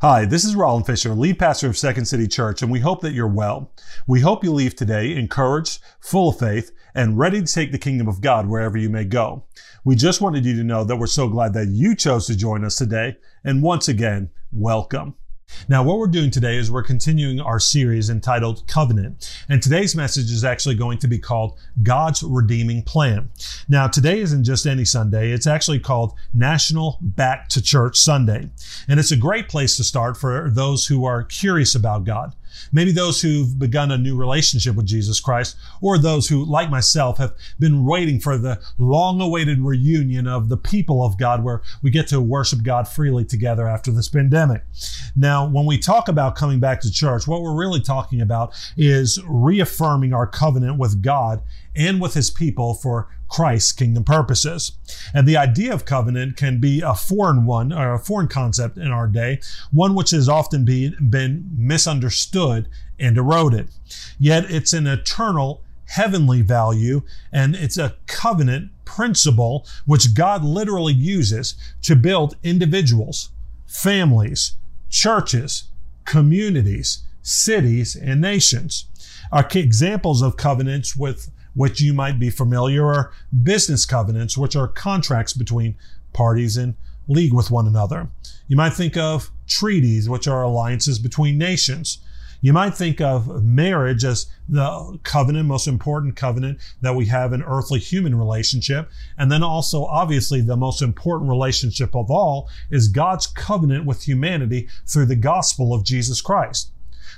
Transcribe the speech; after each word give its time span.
Hi, 0.00 0.24
this 0.24 0.44
is 0.44 0.56
Roland 0.56 0.86
Fisher, 0.86 1.14
lead 1.14 1.38
pastor 1.38 1.68
of 1.68 1.78
Second 1.78 2.06
City 2.06 2.26
Church, 2.26 2.62
and 2.62 2.70
we 2.70 2.80
hope 2.80 3.00
that 3.02 3.12
you're 3.12 3.28
well. 3.28 3.72
We 4.08 4.20
hope 4.20 4.42
you 4.42 4.52
leave 4.52 4.74
today 4.74 5.14
encouraged, 5.14 5.78
full 6.00 6.30
of 6.30 6.38
faith, 6.38 6.72
and 6.96 7.16
ready 7.16 7.40
to 7.40 7.46
take 7.50 7.70
the 7.70 7.78
kingdom 7.78 8.08
of 8.08 8.20
God 8.20 8.48
wherever 8.48 8.76
you 8.76 8.90
may 8.90 9.04
go. 9.04 9.44
We 9.84 9.94
just 9.94 10.20
wanted 10.20 10.44
you 10.44 10.56
to 10.56 10.64
know 10.64 10.82
that 10.82 10.96
we're 10.96 11.06
so 11.06 11.28
glad 11.28 11.54
that 11.54 11.68
you 11.68 11.94
chose 11.94 12.26
to 12.26 12.36
join 12.36 12.64
us 12.64 12.74
today, 12.74 13.18
and 13.44 13.62
once 13.62 13.86
again, 13.86 14.30
welcome. 14.50 15.14
Now, 15.68 15.82
what 15.82 15.98
we're 15.98 16.06
doing 16.06 16.30
today 16.30 16.56
is 16.56 16.70
we're 16.70 16.82
continuing 16.82 17.40
our 17.40 17.58
series 17.58 18.10
entitled 18.10 18.66
Covenant. 18.66 19.30
And 19.48 19.62
today's 19.62 19.94
message 19.94 20.30
is 20.30 20.44
actually 20.44 20.74
going 20.74 20.98
to 20.98 21.08
be 21.08 21.18
called 21.18 21.58
God's 21.82 22.22
Redeeming 22.22 22.82
Plan. 22.82 23.30
Now, 23.68 23.86
today 23.86 24.20
isn't 24.20 24.44
just 24.44 24.66
any 24.66 24.84
Sunday, 24.84 25.30
it's 25.30 25.46
actually 25.46 25.80
called 25.80 26.14
National 26.32 26.98
Back 27.00 27.48
to 27.50 27.62
Church 27.62 27.96
Sunday. 27.96 28.50
And 28.88 29.00
it's 29.00 29.12
a 29.12 29.16
great 29.16 29.48
place 29.48 29.76
to 29.76 29.84
start 29.84 30.16
for 30.16 30.50
those 30.50 30.86
who 30.86 31.04
are 31.04 31.22
curious 31.22 31.74
about 31.74 32.04
God. 32.04 32.34
Maybe 32.72 32.92
those 32.92 33.20
who've 33.20 33.58
begun 33.58 33.90
a 33.90 33.98
new 33.98 34.16
relationship 34.16 34.74
with 34.76 34.86
Jesus 34.86 35.20
Christ, 35.20 35.56
or 35.80 35.98
those 35.98 36.28
who, 36.28 36.44
like 36.44 36.70
myself, 36.70 37.18
have 37.18 37.34
been 37.58 37.84
waiting 37.84 38.20
for 38.20 38.38
the 38.38 38.60
long 38.78 39.20
awaited 39.20 39.60
reunion 39.60 40.26
of 40.26 40.48
the 40.48 40.56
people 40.56 41.04
of 41.04 41.18
God 41.18 41.44
where 41.44 41.62
we 41.82 41.90
get 41.90 42.08
to 42.08 42.20
worship 42.20 42.62
God 42.62 42.88
freely 42.88 43.24
together 43.24 43.68
after 43.68 43.90
this 43.90 44.08
pandemic. 44.08 44.62
Now, 45.16 45.48
when 45.48 45.66
we 45.66 45.78
talk 45.78 46.08
about 46.08 46.36
coming 46.36 46.60
back 46.60 46.80
to 46.82 46.90
church, 46.90 47.26
what 47.26 47.42
we're 47.42 47.56
really 47.56 47.80
talking 47.80 48.20
about 48.20 48.54
is 48.76 49.18
reaffirming 49.26 50.12
our 50.12 50.26
covenant 50.26 50.78
with 50.78 51.02
God 51.02 51.42
and 51.76 52.00
with 52.00 52.14
his 52.14 52.30
people 52.30 52.74
for 52.74 53.08
Christ's 53.34 53.72
kingdom 53.72 54.04
purposes. 54.04 54.78
And 55.12 55.26
the 55.26 55.36
idea 55.36 55.74
of 55.74 55.84
covenant 55.84 56.36
can 56.36 56.60
be 56.60 56.80
a 56.80 56.94
foreign 56.94 57.46
one 57.46 57.72
or 57.72 57.92
a 57.92 57.98
foreign 57.98 58.28
concept 58.28 58.78
in 58.78 58.92
our 58.92 59.08
day, 59.08 59.40
one 59.72 59.96
which 59.96 60.10
has 60.10 60.28
often 60.28 60.64
be, 60.64 60.94
been 61.00 61.50
misunderstood 61.56 62.68
and 62.96 63.18
eroded. 63.18 63.70
Yet 64.20 64.48
it's 64.52 64.72
an 64.72 64.86
eternal 64.86 65.62
heavenly 65.86 66.42
value 66.42 67.02
and 67.32 67.56
it's 67.56 67.76
a 67.76 67.96
covenant 68.06 68.70
principle 68.84 69.66
which 69.84 70.14
God 70.14 70.44
literally 70.44 70.92
uses 70.92 71.56
to 71.82 71.96
build 71.96 72.36
individuals, 72.44 73.30
families, 73.66 74.54
churches, 74.90 75.64
communities, 76.04 77.02
cities, 77.20 77.96
and 77.96 78.20
nations. 78.20 78.86
Are 79.32 79.48
examples 79.52 80.22
of 80.22 80.36
covenants 80.36 80.94
with 80.94 81.32
which 81.54 81.80
you 81.80 81.94
might 81.94 82.18
be 82.18 82.30
familiar 82.30 82.86
are 82.86 83.12
business 83.42 83.86
covenants, 83.86 84.36
which 84.36 84.56
are 84.56 84.68
contracts 84.68 85.32
between 85.32 85.76
parties 86.12 86.56
in 86.56 86.76
league 87.08 87.32
with 87.32 87.50
one 87.50 87.66
another. 87.66 88.08
You 88.48 88.56
might 88.56 88.72
think 88.74 88.96
of 88.96 89.30
treaties, 89.46 90.08
which 90.08 90.26
are 90.28 90.42
alliances 90.42 90.98
between 90.98 91.38
nations. 91.38 91.98
You 92.40 92.52
might 92.52 92.74
think 92.74 93.00
of 93.00 93.42
marriage 93.42 94.04
as 94.04 94.26
the 94.48 94.98
covenant, 95.02 95.48
most 95.48 95.66
important 95.66 96.14
covenant 96.14 96.58
that 96.82 96.94
we 96.94 97.06
have 97.06 97.32
in 97.32 97.42
earthly 97.42 97.78
human 97.78 98.14
relationship. 98.14 98.90
And 99.16 99.32
then 99.32 99.42
also, 99.42 99.86
obviously, 99.86 100.42
the 100.42 100.56
most 100.56 100.82
important 100.82 101.30
relationship 101.30 101.96
of 101.96 102.10
all 102.10 102.50
is 102.70 102.88
God's 102.88 103.26
covenant 103.26 103.86
with 103.86 104.06
humanity 104.06 104.68
through 104.86 105.06
the 105.06 105.16
gospel 105.16 105.72
of 105.72 105.84
Jesus 105.84 106.20
Christ. 106.20 106.70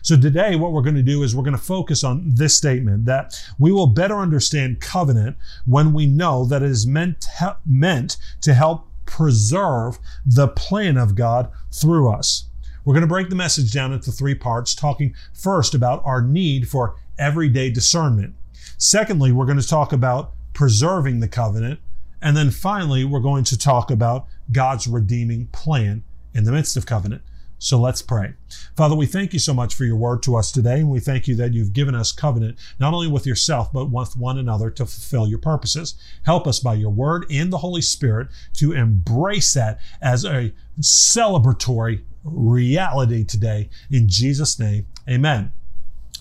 So 0.06 0.16
today, 0.16 0.54
what 0.54 0.70
we're 0.70 0.82
going 0.82 0.94
to 0.94 1.02
do 1.02 1.24
is 1.24 1.34
we're 1.34 1.42
going 1.42 1.56
to 1.56 1.60
focus 1.60 2.04
on 2.04 2.22
this 2.32 2.56
statement 2.56 3.06
that 3.06 3.44
we 3.58 3.72
will 3.72 3.88
better 3.88 4.18
understand 4.18 4.80
covenant 4.80 5.36
when 5.64 5.92
we 5.92 6.06
know 6.06 6.44
that 6.44 6.62
it 6.62 6.70
is 6.70 6.86
meant 6.86 7.22
to, 7.22 7.56
meant 7.66 8.16
to 8.42 8.54
help 8.54 8.86
preserve 9.04 9.98
the 10.24 10.46
plan 10.46 10.96
of 10.96 11.16
God 11.16 11.50
through 11.72 12.08
us. 12.08 12.48
We're 12.84 12.94
going 12.94 13.00
to 13.00 13.08
break 13.08 13.30
the 13.30 13.34
message 13.34 13.72
down 13.72 13.92
into 13.92 14.12
three 14.12 14.36
parts, 14.36 14.76
talking 14.76 15.12
first 15.34 15.74
about 15.74 16.02
our 16.04 16.22
need 16.22 16.68
for 16.68 16.94
everyday 17.18 17.70
discernment. 17.70 18.36
Secondly, 18.78 19.32
we're 19.32 19.44
going 19.44 19.60
to 19.60 19.66
talk 19.66 19.92
about 19.92 20.34
preserving 20.52 21.18
the 21.18 21.26
covenant. 21.26 21.80
And 22.22 22.36
then 22.36 22.52
finally, 22.52 23.04
we're 23.04 23.18
going 23.18 23.42
to 23.42 23.58
talk 23.58 23.90
about 23.90 24.28
God's 24.52 24.86
redeeming 24.86 25.48
plan 25.48 26.04
in 26.32 26.44
the 26.44 26.52
midst 26.52 26.76
of 26.76 26.86
covenant. 26.86 27.22
So 27.58 27.78
let's 27.78 28.02
pray. 28.02 28.34
Father, 28.76 28.94
we 28.94 29.06
thank 29.06 29.32
you 29.32 29.38
so 29.38 29.54
much 29.54 29.74
for 29.74 29.84
your 29.84 29.96
word 29.96 30.22
to 30.24 30.36
us 30.36 30.52
today, 30.52 30.80
and 30.80 30.90
we 30.90 31.00
thank 31.00 31.26
you 31.26 31.34
that 31.36 31.54
you've 31.54 31.72
given 31.72 31.94
us 31.94 32.12
covenant, 32.12 32.58
not 32.78 32.92
only 32.92 33.08
with 33.08 33.26
yourself, 33.26 33.72
but 33.72 33.90
with 33.90 34.16
one 34.16 34.38
another 34.38 34.70
to 34.70 34.84
fulfill 34.84 35.26
your 35.26 35.38
purposes. 35.38 35.94
Help 36.24 36.46
us 36.46 36.60
by 36.60 36.74
your 36.74 36.90
word 36.90 37.24
and 37.30 37.52
the 37.52 37.58
Holy 37.58 37.82
Spirit 37.82 38.28
to 38.54 38.72
embrace 38.72 39.54
that 39.54 39.80
as 40.02 40.24
a 40.24 40.52
celebratory 40.80 42.04
reality 42.24 43.24
today. 43.24 43.70
In 43.90 44.08
Jesus' 44.08 44.58
name, 44.58 44.86
amen. 45.08 45.52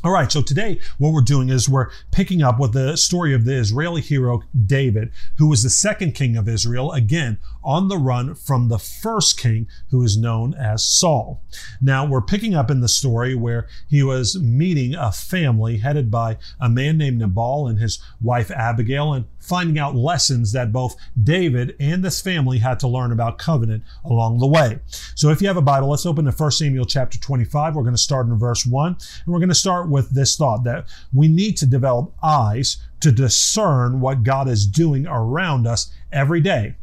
All 0.06 0.12
right, 0.12 0.32
so 0.32 0.44
today 0.44 0.78
what 1.00 1.14
we're 1.14 1.22
doing 1.22 1.50
is 1.50 1.68
we're 1.68 1.90
picking 2.12 2.44
up 2.44 2.60
with 2.60 2.74
the 2.74 2.96
story 2.96 3.34
of 3.34 3.44
the 3.44 3.56
Israeli 3.56 4.02
hero 4.02 4.44
David, 4.68 5.12
who 5.40 5.48
was 5.48 5.64
the 5.64 5.70
second 5.72 6.12
king 6.14 6.38
of 6.38 6.48
Israel, 6.48 6.92
again 6.92 7.40
on 7.64 7.88
the 7.88 7.98
run 7.98 8.36
from 8.36 8.68
the 8.68 8.78
first 8.78 9.40
king 9.40 9.68
who 9.90 10.04
is 10.04 10.16
known 10.16 10.54
as 10.54 10.86
Saul. 10.86 11.42
Now 11.82 12.06
we're 12.06 12.22
picking 12.22 12.54
up 12.54 12.70
in 12.70 12.82
the 12.82 12.88
story 12.88 13.34
where 13.34 13.68
he 13.90 14.04
was 14.04 14.40
meeting 14.40 14.94
a 14.94 15.12
family 15.12 15.78
headed 15.80 16.12
by 16.12 16.38
a 16.60 16.70
man 16.70 17.00
named 17.00 17.18
Nabal 17.18 17.68
and 17.68 17.80
his 17.80 18.00
wife 18.22 18.52
Abigail 18.52 19.12
and 19.12 19.26
finding 19.46 19.80
out 19.80 19.96
lessons 19.96 20.52
that 20.52 20.72
both 20.72 20.96
David 21.22 21.76
and 21.80 22.04
this 22.04 22.20
family 22.20 22.58
had 22.58 22.80
to 22.80 22.88
learn 22.88 23.12
about 23.12 23.38
covenant 23.38 23.84
along 24.04 24.40
the 24.40 24.48
way. 24.48 24.80
So 25.16 25.30
if 25.30 25.42
you 25.42 25.48
have 25.48 25.58
a 25.58 25.62
Bible, 25.62 25.90
let's 25.90 26.06
open 26.06 26.26
to 26.26 26.32
1 26.32 26.52
Samuel 26.52 26.86
chapter 26.86 27.20
25. 27.20 27.76
We're 27.76 27.84
going 27.84 27.96
to 27.96 28.02
start 28.02 28.28
in 28.28 28.38
verse 28.38 28.66
1 28.66 28.88
and 28.88 29.34
we're 29.34 29.40
going 29.40 29.50
to 29.50 29.56
start 29.56 29.90
with 29.90 30.10
this 30.10 30.36
thought 30.36 30.64
that 30.64 30.88
we 31.14 31.28
need 31.28 31.58
to 31.58 31.66
develop 31.66 32.14
eyes 32.24 32.78
to 33.02 33.12
discern 33.12 34.02
what 34.02 34.24
God 34.24 34.48
is 34.48 34.66
doing 34.66 35.06
around 35.08 35.68
us 35.68 35.92
every 36.12 36.42
day 36.42 36.76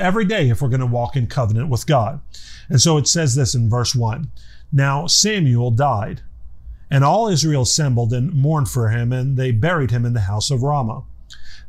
every 0.00 0.24
day 0.24 0.48
if 0.48 0.62
we're 0.62 0.68
going 0.68 0.80
to 0.80 0.86
walk 0.86 1.14
in 1.14 1.26
covenant 1.26 1.68
with 1.68 1.86
God. 1.86 2.20
And 2.68 2.80
so 2.80 2.96
it 2.96 3.06
says 3.06 3.34
this 3.34 3.54
in 3.54 3.68
verse 3.68 3.94
1 3.94 4.30
Now 4.72 5.06
Samuel 5.06 5.70
died, 5.70 6.22
and 6.90 7.04
all 7.04 7.28
Israel 7.28 7.62
assembled 7.62 8.12
and 8.12 8.32
mourned 8.32 8.68
for 8.68 8.88
him, 8.88 9.12
and 9.12 9.36
they 9.36 9.52
buried 9.52 9.90
him 9.90 10.04
in 10.04 10.14
the 10.14 10.20
house 10.20 10.50
of 10.50 10.62
Ramah. 10.62 11.04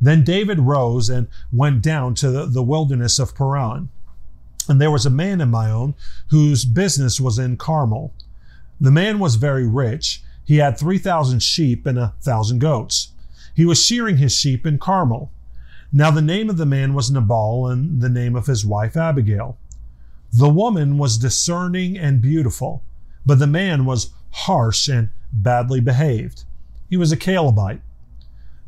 Then 0.02 0.24
David 0.24 0.58
rose 0.58 1.08
and 1.08 1.28
went 1.52 1.80
down 1.80 2.14
to 2.16 2.44
the, 2.46 2.62
wilderness 2.62 3.20
of 3.20 3.36
Paran. 3.36 3.88
And 4.68 4.80
there 4.80 4.90
was 4.90 5.06
a 5.06 5.10
man 5.10 5.40
in 5.40 5.50
Maon 5.50 5.94
whose 6.30 6.64
business 6.64 7.20
was 7.20 7.38
in 7.38 7.56
Carmel. 7.56 8.12
The 8.80 8.90
man 8.90 9.20
was 9.20 9.36
very 9.36 9.66
rich. 9.66 10.20
He 10.44 10.56
had 10.56 10.76
3,000 10.76 11.40
sheep 11.40 11.86
and 11.86 11.98
a 11.98 12.14
thousand 12.20 12.58
goats. 12.58 13.12
He 13.54 13.64
was 13.64 13.82
shearing 13.82 14.16
his 14.16 14.34
sheep 14.34 14.66
in 14.66 14.78
Carmel. 14.78 15.30
Now 15.92 16.10
the 16.10 16.20
name 16.20 16.50
of 16.50 16.56
the 16.56 16.66
man 16.66 16.94
was 16.94 17.10
Nabal, 17.10 17.68
and 17.68 18.00
the 18.00 18.08
name 18.08 18.34
of 18.34 18.46
his 18.46 18.66
wife 18.66 18.96
Abigail. 18.96 19.56
The 20.32 20.48
woman 20.48 20.98
was 20.98 21.18
discerning 21.18 21.96
and 21.96 22.20
beautiful, 22.20 22.82
but 23.24 23.38
the 23.38 23.46
man 23.46 23.84
was 23.84 24.10
harsh 24.30 24.88
and 24.88 25.10
badly 25.32 25.80
behaved. 25.80 26.44
He 26.90 26.96
was 26.96 27.12
a 27.12 27.16
Calebite. 27.16 27.82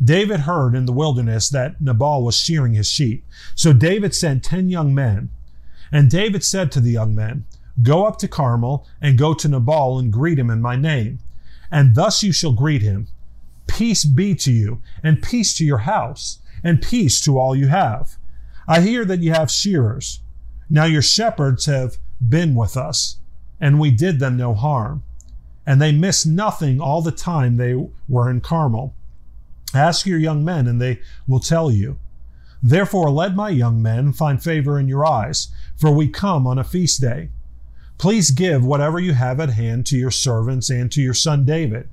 David 0.03 0.41
heard 0.41 0.75
in 0.75 0.87
the 0.87 0.93
wilderness 0.93 1.49
that 1.51 1.81
Nabal 1.81 2.25
was 2.25 2.37
shearing 2.37 2.75
his 2.75 2.91
sheep. 2.91 3.25
So 3.55 3.73
David 3.73 4.15
sent 4.15 4.45
ten 4.45 4.69
young 4.69 4.95
men. 4.95 5.31
And 5.93 6.11
David 6.11 6.43
said 6.43 6.73
to 6.73 6.81
the 6.81 6.91
young 6.91 7.15
men, 7.15 7.45
Go 7.83 8.07
up 8.07 8.19
to 8.19 8.29
Carmel 8.29 8.87
and 9.01 9.19
go 9.19 9.35
to 9.35 9.49
Nabal 9.49 9.99
and 9.99 10.13
greet 10.13 10.39
him 10.39 10.51
in 10.51 10.61
my 10.61 10.77
name. 10.77 11.21
And 11.71 11.95
thus 11.95 12.23
you 12.23 12.33
shall 12.33 12.53
greet 12.53 12.83
him. 12.83 13.09
Peace 13.67 14.05
be 14.05 14.35
to 14.37 14.53
you, 14.53 14.83
and 15.03 15.23
peace 15.23 15.55
to 15.55 15.65
your 15.65 15.79
house 15.79 16.39
and 16.65 16.81
peace 16.81 17.21
to 17.21 17.39
all 17.39 17.55
you 17.55 17.69
have. 17.69 18.17
I 18.67 18.81
hear 18.81 19.05
that 19.05 19.21
you 19.21 19.33
have 19.33 19.51
shearers. 19.51 20.21
Now 20.71 20.87
your 20.87 21.03
shepherds 21.03 21.67
have 21.67 21.99
been 22.27 22.55
with 22.55 22.77
us, 22.77 23.19
and 23.61 23.79
we 23.79 23.91
did 23.91 24.19
them 24.19 24.39
no 24.39 24.55
harm. 24.55 25.05
And 25.67 25.81
they 25.81 25.93
missed 25.93 26.27
nothing 26.27 26.81
all 26.81 27.03
the 27.03 27.13
time 27.13 27.57
they 27.57 27.77
were 28.09 28.31
in 28.31 28.41
Carmel. 28.41 28.95
Ask 29.75 30.07
your 30.07 30.19
young 30.19 30.45
men, 30.45 30.67
and 30.67 30.81
they 30.81 31.01
will 31.27 31.41
tell 31.41 31.71
you. 31.71 31.99
Therefore, 32.63 33.11
let 33.11 33.35
my 33.35 33.51
young 33.51 33.83
men 33.83 34.13
find 34.13 34.43
favor 34.43 34.79
in 34.79 34.89
your 34.89 35.05
eyes, 35.05 35.49
for 35.77 35.91
we 35.91 36.09
come 36.09 36.47
on 36.47 36.59
a 36.59 36.65
feast 36.65 37.01
day. 37.01 37.31
Please 37.99 38.31
give 38.31 38.65
whatever 38.65 38.99
you 38.99 39.13
have 39.13 39.41
at 39.41 39.51
hand 39.51 39.87
to 39.87 39.97
your 39.97 40.11
servants 40.11 40.71
and 40.71 40.91
to 40.93 41.03
your 41.03 41.15
son 41.15 41.45
David 41.45 41.89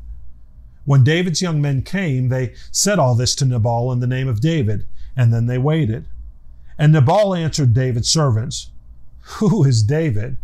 when 0.85 1.03
David's 1.03 1.41
young 1.41 1.61
men 1.61 1.83
came, 1.83 2.29
they 2.29 2.53
said 2.71 2.99
all 2.99 3.15
this 3.15 3.35
to 3.35 3.45
Nabal 3.45 3.91
in 3.91 3.99
the 3.99 4.07
name 4.07 4.27
of 4.27 4.41
David, 4.41 4.85
and 5.15 5.33
then 5.33 5.45
they 5.45 5.57
waited. 5.57 6.05
And 6.77 6.91
Nabal 6.91 7.35
answered 7.35 7.73
David's 7.73 8.11
servants, 8.11 8.71
Who 9.39 9.63
is 9.63 9.83
David? 9.83 10.37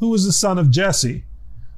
Who 0.00 0.12
is 0.14 0.26
the 0.26 0.32
son 0.32 0.58
of 0.58 0.70
Jesse? 0.70 1.24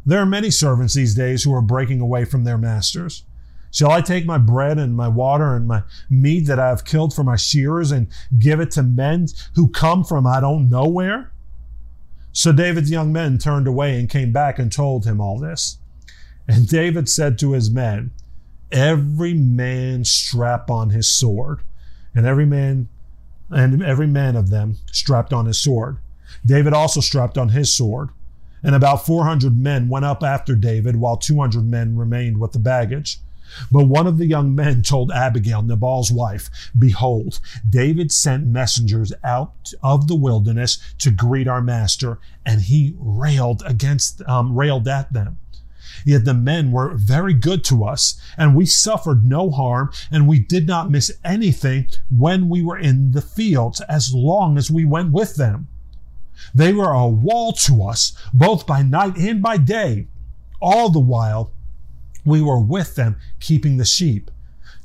There 0.07 0.21
are 0.21 0.27
many 0.27 0.51
servants 0.51 0.95
these 0.95 1.15
days 1.15 1.43
who 1.43 1.55
are 1.55 1.61
breaking 1.61 2.01
away 2.01 2.25
from 2.25 2.45
their 2.45 2.57
masters. 2.57 3.25
Shall 3.71 3.91
I 3.91 4.01
take 4.01 4.25
my 4.25 4.39
bread 4.39 4.79
and 4.79 4.97
my 4.97 5.09
water 5.09 5.55
and 5.55 5.67
my 5.67 5.83
meat 6.09 6.47
that 6.47 6.59
I 6.59 6.69
have 6.69 6.85
killed 6.85 7.15
for 7.15 7.23
my 7.23 7.37
shearers 7.37 7.91
and 7.91 8.09
give 8.39 8.61
it 8.61 8.71
to 8.73 8.83
men 8.83 9.27
who 9.55 9.69
come 9.69 10.05
from 10.05 10.27
I 10.27 10.41
don't 10.41 10.71
know 10.71 10.89
where? 10.89 11.33
So 12.33 12.53
David's 12.53 12.91
young 12.91 13.13
men 13.13 13.39
turned 13.39 13.67
away 13.67 13.99
and 13.99 14.09
came 14.09 14.33
back 14.33 14.59
and 14.59 14.73
told 14.73 15.05
him 15.05 15.21
all 15.21 15.39
this. 15.39 15.79
And 16.47 16.67
David 16.67 17.09
said 17.09 17.39
to 17.39 17.53
his 17.53 17.71
men, 17.71 18.13
Every 18.71 19.35
man 19.35 20.05
strap 20.05 20.71
on 20.71 20.91
his 20.91 21.11
sword, 21.11 21.61
and 22.15 22.27
every 22.27 22.47
man 22.47 22.89
and 23.51 23.83
every 23.83 24.07
man 24.07 24.37
of 24.37 24.51
them 24.51 24.77
strapped 24.93 25.33
on 25.33 25.47
his 25.47 25.59
sword. 25.59 25.99
David 26.45 26.73
also 26.73 27.01
strapped 27.01 27.39
on 27.39 27.51
his 27.51 27.75
sword. 27.75 28.11
And 28.63 28.75
about 28.75 29.07
400 29.07 29.57
men 29.57 29.89
went 29.89 30.05
up 30.05 30.23
after 30.23 30.55
David, 30.55 30.97
while 30.97 31.17
200 31.17 31.65
men 31.65 31.97
remained 31.97 32.39
with 32.39 32.53
the 32.53 32.59
baggage. 32.59 33.19
But 33.71 33.87
one 33.87 34.07
of 34.07 34.19
the 34.19 34.27
young 34.27 34.55
men 34.55 34.83
told 34.83 35.11
Abigail, 35.11 35.63
Nabal's 35.63 36.13
wife, 36.13 36.51
Behold, 36.79 37.41
David 37.69 38.13
sent 38.13 38.47
messengers 38.47 39.13
out 39.25 39.73
of 39.83 40.09
the 40.09 40.15
wilderness 40.15 40.79
to 40.99 41.11
greet 41.11 41.49
our 41.49 41.63
master, 41.63 42.19
and 42.45 42.63
he 42.63 42.95
railed 42.99 43.63
against, 43.67 44.23
um, 44.29 44.57
railed 44.57 44.87
at 44.89 45.13
them. 45.13 45.39
Yet 46.05 46.25
the 46.25 46.35
men 46.35 46.71
were 46.71 46.95
very 46.95 47.35
good 47.35 47.65
to 47.65 47.85
us, 47.85 48.21
and 48.37 48.55
we 48.55 48.67
suffered 48.67 49.25
no 49.25 49.51
harm, 49.51 49.91
and 50.11 50.29
we 50.29 50.39
did 50.39 50.67
not 50.67 50.91
miss 50.91 51.11
anything 51.25 51.89
when 52.11 52.49
we 52.49 52.63
were 52.63 52.79
in 52.79 53.13
the 53.13 53.23
fields, 53.23 53.81
as 53.83 54.15
long 54.15 54.57
as 54.57 54.71
we 54.71 54.85
went 54.85 55.13
with 55.13 55.37
them. 55.37 55.69
They 56.55 56.73
were 56.73 56.93
a 56.93 57.09
wall 57.09 57.53
to 57.53 57.83
us, 57.83 58.13
both 58.33 58.67
by 58.67 58.83
night 58.83 59.17
and 59.17 59.43
by 59.43 59.57
day. 59.57 60.07
All 60.61 60.89
the 60.89 61.01
while, 61.01 61.53
we 62.29 62.41
were 62.41 62.61
with 62.61 62.95
them, 62.95 63.17
keeping 63.41 63.77
the 63.77 63.85
sheep. 63.85 64.31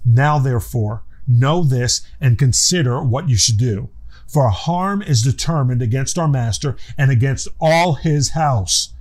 Now, 0.05 0.39
therefore, 0.39 1.03
know 1.27 1.63
this 1.63 2.01
and 2.19 2.37
consider 2.37 3.01
what 3.01 3.29
you 3.29 3.37
should 3.37 3.57
do. 3.57 3.89
For 4.27 4.49
harm 4.49 5.01
is 5.01 5.21
determined 5.21 5.81
against 5.81 6.17
our 6.17 6.27
master 6.27 6.75
and 6.97 7.11
against 7.11 7.47
all 7.59 7.93
his 7.93 8.29
house. 8.31 8.93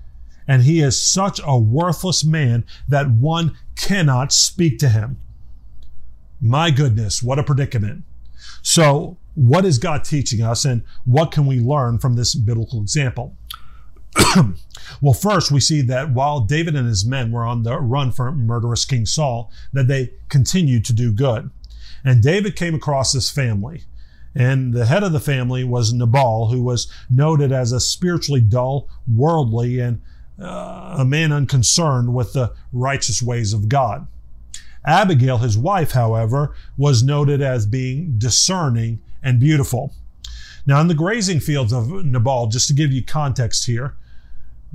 And 0.47 0.63
he 0.63 0.81
is 0.81 1.01
such 1.01 1.41
a 1.45 1.59
worthless 1.59 2.25
man 2.25 2.65
that 2.89 3.11
one 3.11 3.57
cannot 3.77 4.33
speak 4.33 4.79
to 4.81 4.89
him. 4.89 5.19
My 6.41 6.71
goodness, 6.71 7.23
what 7.23 7.39
a 7.39 7.45
predicament. 7.45 8.03
So, 8.63 9.17
what 9.35 9.65
is 9.65 9.79
God 9.79 10.05
teaching 10.05 10.43
us 10.43 10.65
and 10.65 10.83
what 11.05 11.33
can 11.33 11.47
we 11.47 11.61
learn 11.61 11.99
from 11.99 12.17
this 12.17 12.35
biblical 12.35 12.81
example? 12.83 13.37
well, 15.01 15.15
first 15.15 15.51
we 15.51 15.61
see 15.61 15.81
that 15.83 16.11
while 16.11 16.41
David 16.41 16.77
and 16.77 16.89
his 16.89 17.05
men 17.05 17.33
were 17.33 17.45
on 17.45 17.63
the 17.63 17.79
run 17.79 18.13
from 18.13 18.47
murderous 18.47 18.85
King 18.85 19.07
Saul, 19.07 19.51
that 19.73 19.89
they 19.89 20.13
continued 20.29 20.85
to 20.87 20.93
do 20.93 21.13
good. 21.13 21.51
And 22.05 22.23
David 22.23 22.57
came 22.57 22.75
across 22.75 23.13
this 23.13 23.31
family. 23.31 23.85
And 24.35 24.73
the 24.73 24.87
head 24.87 25.03
of 25.03 25.13
the 25.13 25.21
family 25.21 25.63
was 25.63 25.93
Nabal, 25.93 26.49
who 26.49 26.63
was 26.63 26.91
noted 27.11 27.53
as 27.53 27.73
a 27.73 27.81
spiritually 27.81 28.41
dull, 28.41 28.89
worldly, 29.13 29.79
and 29.79 30.01
uh, 30.41 30.97
a 30.99 31.05
man 31.05 31.33
unconcerned 31.33 32.15
with 32.15 32.33
the 32.33 32.55
righteous 32.73 33.23
ways 33.23 33.53
of 33.53 33.69
God. 33.69 34.07
Abigail, 34.85 35.39
his 35.39 35.57
wife, 35.57 35.93
however, 35.93 36.55
was 36.77 37.03
noted 37.03 37.41
as 37.41 37.67
being 37.67 38.15
discerning 38.19 39.01
and 39.23 39.39
beautiful. 39.39 39.95
Now, 40.67 40.81
in 40.81 40.89
the 40.89 40.95
grazing 40.95 41.41
fields 41.41 41.73
of 41.73 42.05
Nabal, 42.05 42.49
just 42.49 42.69
to 42.69 42.75
give 42.75 42.93
you 42.93 43.05
context 43.05 43.67
here, 43.67 43.97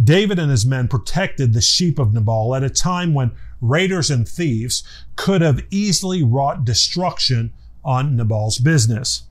David 0.02 0.38
and 0.38 0.52
his 0.52 0.66
men 0.66 0.88
protected 0.88 1.54
the 1.54 1.62
sheep 1.62 1.98
of 1.98 2.14
Nabal 2.14 2.56
at 2.56 2.64
a 2.64 2.70
time 2.70 3.14
when 3.14 3.32
raiders 3.62 4.12
and 4.12 4.28
thieves 4.28 4.84
could 5.16 5.42
have 5.42 5.66
easily 5.72 6.24
wrought 6.24 6.66
destruction 6.66 7.52
on 7.84 8.16
Nabal's 8.16 8.60
business. 8.60 9.24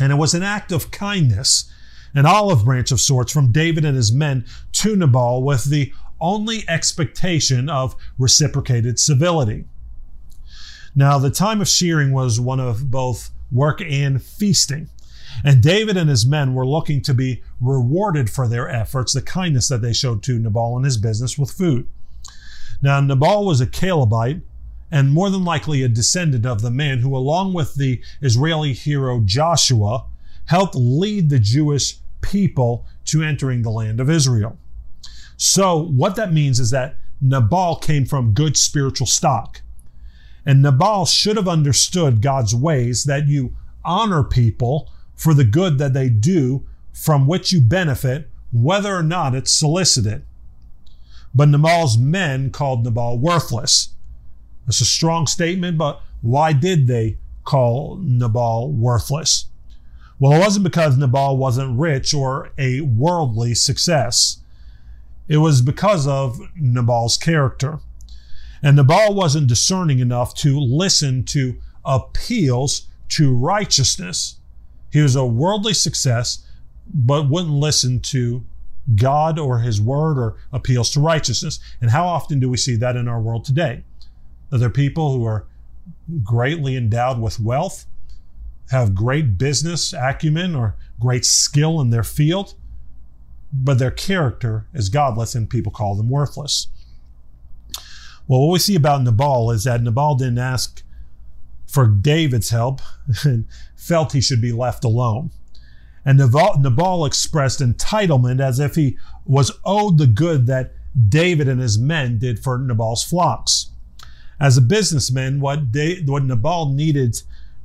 And 0.00 0.12
it 0.12 0.16
was 0.16 0.34
an 0.34 0.42
act 0.42 0.72
of 0.72 0.90
kindness, 0.90 1.70
an 2.14 2.26
olive 2.26 2.64
branch 2.64 2.90
of 2.90 3.00
sorts 3.00 3.32
from 3.32 3.52
David 3.52 3.84
and 3.84 3.96
his 3.96 4.12
men 4.12 4.46
to 4.72 4.96
Nabal 4.96 5.42
with 5.42 5.64
the 5.64 5.92
only 6.20 6.64
expectation 6.68 7.68
of 7.68 7.94
reciprocated 8.18 8.98
civility. 8.98 9.66
Now, 10.94 11.18
the 11.18 11.30
time 11.30 11.60
of 11.60 11.68
shearing 11.68 12.12
was 12.12 12.40
one 12.40 12.60
of 12.60 12.90
both 12.90 13.30
work 13.50 13.80
and 13.82 14.22
feasting. 14.22 14.88
And 15.44 15.62
David 15.62 15.96
and 15.96 16.08
his 16.08 16.24
men 16.24 16.54
were 16.54 16.66
looking 16.66 17.02
to 17.02 17.14
be 17.14 17.42
rewarded 17.64 18.30
for 18.30 18.48
their 18.48 18.68
efforts, 18.68 19.12
the 19.12 19.22
kindness 19.22 19.68
that 19.68 19.82
they 19.82 19.92
showed 19.92 20.22
to 20.24 20.38
Nabal 20.38 20.76
and 20.76 20.84
his 20.84 20.96
business 20.96 21.38
with 21.38 21.50
food. 21.50 21.86
Now, 22.82 23.00
Nabal 23.00 23.46
was 23.46 23.60
a 23.60 23.66
Calebite 23.66 24.42
and 24.90 25.12
more 25.12 25.30
than 25.30 25.44
likely 25.44 25.82
a 25.82 25.88
descendant 25.88 26.46
of 26.46 26.62
the 26.62 26.70
man 26.70 26.98
who, 26.98 27.16
along 27.16 27.52
with 27.52 27.74
the 27.74 28.00
Israeli 28.20 28.72
hero 28.72 29.20
Joshua, 29.24 30.06
helped 30.46 30.74
lead 30.74 31.30
the 31.30 31.38
Jewish 31.38 31.96
people 32.20 32.86
to 33.06 33.22
entering 33.22 33.62
the 33.62 33.70
land 33.70 34.00
of 34.00 34.10
Israel. 34.10 34.58
So, 35.36 35.78
what 35.78 36.16
that 36.16 36.32
means 36.32 36.60
is 36.60 36.70
that 36.70 36.96
Nabal 37.20 37.76
came 37.76 38.04
from 38.04 38.34
good 38.34 38.56
spiritual 38.56 39.06
stock. 39.06 39.62
And 40.46 40.62
Nabal 40.62 41.06
should 41.06 41.36
have 41.36 41.48
understood 41.48 42.22
God's 42.22 42.54
ways 42.54 43.04
that 43.04 43.26
you 43.26 43.56
honor 43.84 44.22
people 44.22 44.90
for 45.16 45.32
the 45.34 45.44
good 45.44 45.78
that 45.78 45.94
they 45.94 46.08
do 46.08 46.66
from 46.94 47.26
which 47.26 47.52
you 47.52 47.60
benefit, 47.60 48.30
whether 48.52 48.94
or 48.94 49.02
not 49.02 49.34
it's 49.34 49.52
solicited. 49.52 50.24
But 51.34 51.48
Nabal's 51.48 51.98
men 51.98 52.50
called 52.50 52.84
Nabal 52.84 53.18
worthless. 53.18 53.90
That's 54.66 54.80
a 54.80 54.86
strong 54.86 55.26
statement, 55.26 55.76
but 55.76 56.00
why 56.22 56.52
did 56.52 56.86
they 56.86 57.18
call 57.44 57.98
Nabal 58.00 58.72
worthless? 58.72 59.46
Well, 60.18 60.32
it 60.32 60.38
wasn't 60.38 60.64
because 60.64 60.96
Nabal 60.96 61.36
wasn't 61.36 61.78
rich 61.78 62.14
or 62.14 62.50
a 62.56 62.80
worldly 62.80 63.54
success. 63.54 64.40
It 65.28 65.38
was 65.38 65.60
because 65.60 66.06
of 66.06 66.38
Nabal's 66.54 67.16
character. 67.16 67.80
And 68.62 68.76
Nabal 68.76 69.14
wasn't 69.14 69.48
discerning 69.48 69.98
enough 69.98 70.34
to 70.36 70.58
listen 70.58 71.24
to 71.24 71.56
appeals 71.84 72.86
to 73.10 73.34
righteousness. 73.34 74.36
He 74.90 75.00
was 75.00 75.16
a 75.16 75.26
worldly 75.26 75.74
success, 75.74 76.43
but 76.92 77.28
wouldn't 77.28 77.54
listen 77.54 78.00
to 78.00 78.44
God 78.94 79.38
or 79.38 79.60
his 79.60 79.80
word 79.80 80.18
or 80.18 80.36
appeals 80.52 80.90
to 80.90 81.00
righteousness. 81.00 81.58
And 81.80 81.90
how 81.90 82.06
often 82.06 82.40
do 82.40 82.50
we 82.50 82.56
see 82.56 82.76
that 82.76 82.96
in 82.96 83.08
our 83.08 83.20
world 83.20 83.44
today? 83.44 83.82
Are 84.52 84.58
there 84.58 84.68
are 84.68 84.72
people 84.72 85.16
who 85.16 85.24
are 85.24 85.46
greatly 86.22 86.76
endowed 86.76 87.20
with 87.20 87.40
wealth, 87.40 87.86
have 88.70 88.94
great 88.94 89.38
business 89.38 89.92
acumen 89.92 90.54
or 90.54 90.76
great 91.00 91.24
skill 91.24 91.80
in 91.80 91.90
their 91.90 92.04
field, 92.04 92.54
but 93.52 93.78
their 93.78 93.90
character 93.90 94.66
is 94.72 94.88
godless 94.88 95.34
and 95.34 95.50
people 95.50 95.72
call 95.72 95.94
them 95.94 96.08
worthless. 96.08 96.68
Well, 98.26 98.40
what 98.40 98.52
we 98.52 98.58
see 98.58 98.74
about 98.74 99.02
Nabal 99.02 99.50
is 99.50 99.64
that 99.64 99.82
Nabal 99.82 100.14
didn't 100.14 100.38
ask 100.38 100.82
for 101.66 101.86
David's 101.86 102.50
help 102.50 102.80
and 103.24 103.46
felt 103.76 104.12
he 104.12 104.20
should 104.20 104.40
be 104.40 104.52
left 104.52 104.84
alone. 104.84 105.30
And 106.04 106.18
Nabal, 106.18 106.58
Nabal 106.58 107.06
expressed 107.06 107.60
entitlement 107.60 108.40
as 108.40 108.60
if 108.60 108.74
he 108.74 108.98
was 109.24 109.52
owed 109.64 109.98
the 109.98 110.06
good 110.06 110.46
that 110.46 110.74
David 111.08 111.48
and 111.48 111.60
his 111.60 111.78
men 111.78 112.18
did 112.18 112.38
for 112.38 112.58
Nabal's 112.58 113.02
flocks. 113.02 113.70
As 114.38 114.56
a 114.56 114.62
businessman, 114.62 115.40
what, 115.40 115.60
what 116.04 116.24
Nabal 116.24 116.72
needed 116.72 117.16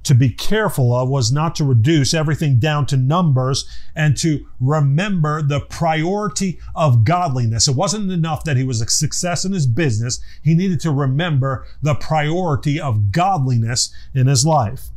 to 0.04 0.16
be 0.16 0.30
careful 0.30 0.96
of 0.96 1.10
was 1.10 1.32
not 1.32 1.56
to 1.56 1.64
reduce 1.66 2.14
everything 2.14 2.58
down 2.58 2.86
to 2.86 2.98
numbers 2.98 3.70
and 3.96 4.16
to 4.18 4.46
remember 4.60 5.42
the 5.42 5.60
priority 5.60 6.60
of 6.74 7.04
godliness. 7.04 7.68
It 7.68 7.76
wasn't 7.76 8.12
enough 8.12 8.44
that 8.46 8.58
he 8.58 8.64
was 8.64 8.82
a 8.82 8.88
success 8.88 9.44
in 9.44 9.52
his 9.52 9.68
business. 9.68 10.22
He 10.42 10.56
needed 10.56 10.80
to 10.82 10.92
remember 10.92 11.68
the 11.82 11.96
priority 11.96 12.80
of 12.80 13.12
godliness 13.12 13.94
in 14.14 14.28
his 14.28 14.46
life. 14.46 14.90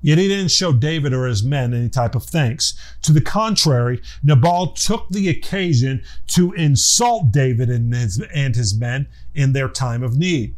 Yet 0.00 0.18
he 0.18 0.28
didn't 0.28 0.52
show 0.52 0.72
David 0.72 1.12
or 1.12 1.26
his 1.26 1.42
men 1.42 1.74
any 1.74 1.88
type 1.88 2.14
of 2.14 2.22
thanks. 2.22 2.74
To 3.02 3.12
the 3.12 3.20
contrary, 3.20 4.00
Nabal 4.22 4.68
took 4.68 5.08
the 5.08 5.28
occasion 5.28 6.02
to 6.28 6.52
insult 6.52 7.32
David 7.32 7.68
and 7.68 7.92
his, 7.92 8.20
and 8.32 8.54
his 8.54 8.78
men 8.78 9.08
in 9.34 9.52
their 9.52 9.68
time 9.68 10.02
of 10.02 10.16
need. 10.16 10.54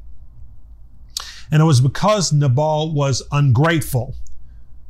And 1.51 1.63
it 1.63 1.65
was 1.65 1.81
because 1.81 2.33
Nabal 2.33 2.93
was 2.93 3.23
ungrateful, 3.33 4.15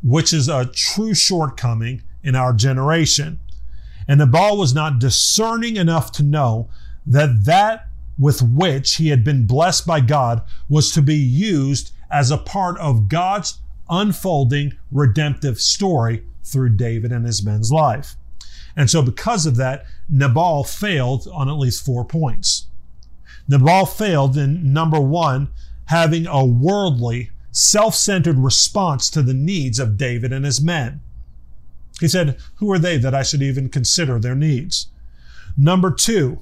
which 0.02 0.32
is 0.32 0.48
a 0.48 0.66
true 0.66 1.14
shortcoming 1.14 2.02
in 2.22 2.34
our 2.34 2.52
generation. 2.52 3.38
And 4.08 4.18
Nabal 4.18 4.56
was 4.56 4.74
not 4.74 4.98
discerning 4.98 5.76
enough 5.76 6.10
to 6.12 6.22
know 6.24 6.68
that 7.06 7.44
that 7.44 7.86
with 8.18 8.42
which 8.42 8.96
he 8.96 9.08
had 9.08 9.24
been 9.24 9.46
blessed 9.46 9.86
by 9.86 10.00
God 10.00 10.42
was 10.68 10.90
to 10.92 11.00
be 11.00 11.16
used 11.16 11.92
as 12.10 12.30
a 12.30 12.36
part 12.36 12.76
of 12.78 13.08
God's 13.08 13.58
unfolding 13.90 14.74
redemptive 14.90 15.60
story 15.60 16.24
through 16.44 16.76
David 16.76 17.12
and 17.12 17.26
his 17.26 17.44
men's 17.44 17.70
life. 17.70 18.16
And 18.76 18.88
so, 18.88 19.02
because 19.02 19.46
of 19.46 19.56
that, 19.56 19.84
Nabal 20.08 20.64
failed 20.64 21.28
on 21.32 21.48
at 21.48 21.58
least 21.58 21.84
four 21.84 22.04
points. 22.04 22.66
Nabal 23.48 23.86
failed 23.86 24.36
in 24.36 24.72
number 24.72 25.00
one, 25.00 25.50
having 25.86 26.26
a 26.26 26.44
worldly, 26.44 27.30
self 27.50 27.94
centered 27.94 28.38
response 28.38 29.10
to 29.10 29.22
the 29.22 29.34
needs 29.34 29.78
of 29.78 29.96
David 29.96 30.32
and 30.32 30.44
his 30.44 30.60
men. 30.60 31.00
He 31.98 32.08
said, 32.08 32.38
Who 32.56 32.70
are 32.72 32.78
they 32.78 32.96
that 32.98 33.14
I 33.14 33.22
should 33.22 33.42
even 33.42 33.68
consider 33.68 34.18
their 34.18 34.36
needs? 34.36 34.86
Number 35.56 35.90
two, 35.90 36.40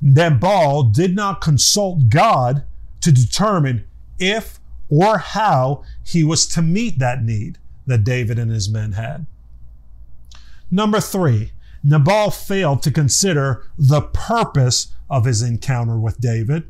Nabal 0.00 0.84
did 0.84 1.14
not 1.14 1.40
consult 1.40 2.08
God 2.08 2.64
to 3.00 3.12
determine 3.12 3.84
if 4.18 4.60
or 4.88 5.18
how 5.18 5.82
he 6.04 6.22
was 6.24 6.46
to 6.48 6.62
meet 6.62 6.98
that 6.98 7.22
need 7.22 7.58
that 7.86 8.04
David 8.04 8.38
and 8.38 8.50
his 8.50 8.68
men 8.68 8.92
had. 8.92 9.26
Number 10.70 11.00
three, 11.00 11.52
Nabal 11.82 12.30
failed 12.30 12.82
to 12.82 12.90
consider 12.90 13.66
the 13.76 14.00
purpose 14.00 14.88
of 15.10 15.26
his 15.26 15.42
encounter 15.42 15.98
with 15.98 16.18
David. 16.18 16.64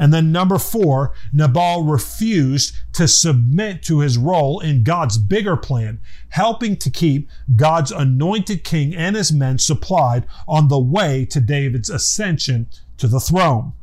And 0.00 0.14
then 0.14 0.32
number 0.32 0.58
four, 0.58 1.12
Nabal 1.30 1.84
refused 1.84 2.74
to 2.94 3.06
submit 3.06 3.82
to 3.82 4.00
his 4.00 4.16
role 4.16 4.58
in 4.58 4.82
God's 4.82 5.18
bigger 5.18 5.58
plan, 5.58 6.00
helping 6.30 6.76
to 6.78 6.90
keep 6.90 7.28
God's 7.54 7.92
anointed 7.92 8.64
king 8.64 8.94
and 8.94 9.14
his 9.14 9.30
men 9.30 9.58
supplied 9.58 10.26
on 10.48 10.68
the 10.68 10.80
way 10.80 11.26
to 11.26 11.40
David's 11.40 11.90
ascension 11.90 12.66
to 12.96 13.06
the 13.06 13.20
throne. 13.20 13.74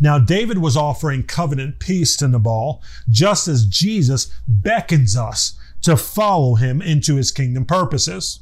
Now, 0.00 0.18
David 0.18 0.58
was 0.58 0.76
offering 0.76 1.22
covenant 1.22 1.78
peace 1.78 2.16
to 2.16 2.28
Nabal, 2.28 2.82
just 3.08 3.48
as 3.48 3.66
Jesus 3.66 4.32
beckons 4.46 5.16
us 5.16 5.58
to 5.82 5.96
follow 5.96 6.54
him 6.54 6.80
into 6.80 7.16
his 7.16 7.30
kingdom 7.30 7.64
purposes. 7.64 8.40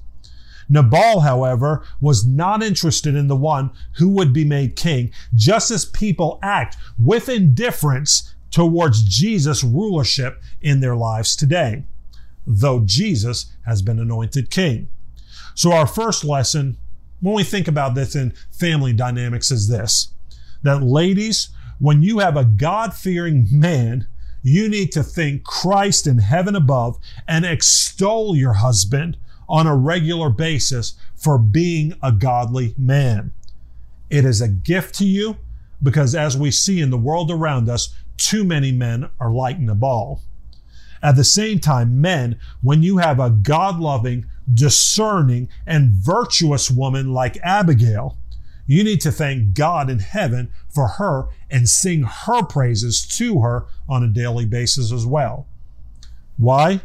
Nabal, 0.69 1.21
however, 1.21 1.85
was 2.01 2.25
not 2.25 2.63
interested 2.63 3.15
in 3.15 3.29
the 3.29 3.37
one 3.37 3.71
who 3.99 4.09
would 4.09 4.33
be 4.33 4.45
made 4.45 4.77
king, 4.77 5.11
just 5.35 5.71
as 5.71 5.85
people 5.85 6.39
act 6.43 6.77
with 6.99 7.29
indifference 7.29 8.35
towards 8.51 9.03
Jesus' 9.03 9.65
rulership 9.65 10.41
in 10.61 10.81
their 10.81 10.97
lives 10.97 11.35
today, 11.35 11.85
though 12.47 12.81
Jesus 12.81 13.53
has 13.67 13.83
been 13.83 13.99
anointed 13.99 14.51
king. 14.51 14.89
So, 15.55 15.73
our 15.73 15.87
first 15.87 16.25
lesson, 16.25 16.77
when 17.21 17.35
we 17.35 17.45
think 17.45 17.69
about 17.69 17.95
this 17.95 18.15
in 18.15 18.33
family 18.51 18.93
dynamics, 18.93 19.51
is 19.51 19.69
this 19.69 20.13
that 20.63 20.83
ladies, 20.83 21.51
when 21.79 22.03
you 22.03 22.19
have 22.21 22.37
a 22.37 22.45
God 22.45 22.95
fearing 22.95 23.47
man, 23.51 24.07
you 24.43 24.69
need 24.69 24.93
to 24.93 25.03
think 25.03 25.45
Christ 25.45 26.07
in 26.07 26.19
heaven 26.19 26.57
above 26.57 26.99
and 27.29 27.45
extol 27.45 28.37
your 28.37 28.55
husband 28.55 29.17
on 29.49 29.67
a 29.67 29.77
regular 29.77 30.31
basis 30.31 30.95
for 31.15 31.39
being 31.39 31.95
a 32.03 32.11
godly 32.11 32.75
man. 32.77 33.33
It 34.11 34.25
is 34.25 34.41
a 34.41 34.49
gift 34.49 34.95
to 34.97 35.05
you 35.05 35.37
because, 35.83 36.15
as 36.15 36.37
we 36.37 36.51
see 36.51 36.81
in 36.81 36.91
the 36.91 36.99
world 36.99 37.31
around 37.31 37.69
us, 37.69 37.95
too 38.17 38.45
many 38.45 38.73
men 38.73 39.09
are 39.19 39.31
like 39.31 39.59
Nabal. 39.59 40.23
At 41.03 41.17
the 41.17 41.25
same 41.25 41.59
time, 41.59 42.01
men, 42.01 42.39
when 42.63 42.83
you 42.83 42.99
have 42.99 43.19
a 43.19 43.31
God 43.31 43.81
loving, 43.81 44.27
discerning, 44.53 45.49
and 45.67 45.91
virtuous 45.91 46.71
woman 46.71 47.13
like 47.13 47.39
Abigail, 47.43 48.17
you 48.67 48.85
need 48.85 49.01
to 49.03 49.13
thank 49.13 49.55
God 49.55 49.91
in 49.91 49.99
heaven 49.99 50.51
for 50.69 50.89
her 50.89 51.29
and 51.51 51.69
sing 51.69 52.03
her 52.03 52.43
praises 52.45 53.07
to 53.19 53.41
her 53.41 53.67
on 53.89 54.03
a 54.03 54.09
daily 54.09 54.47
basis 54.47 54.93
as 54.93 55.05
well. 55.05 55.47
Why? 56.37 56.81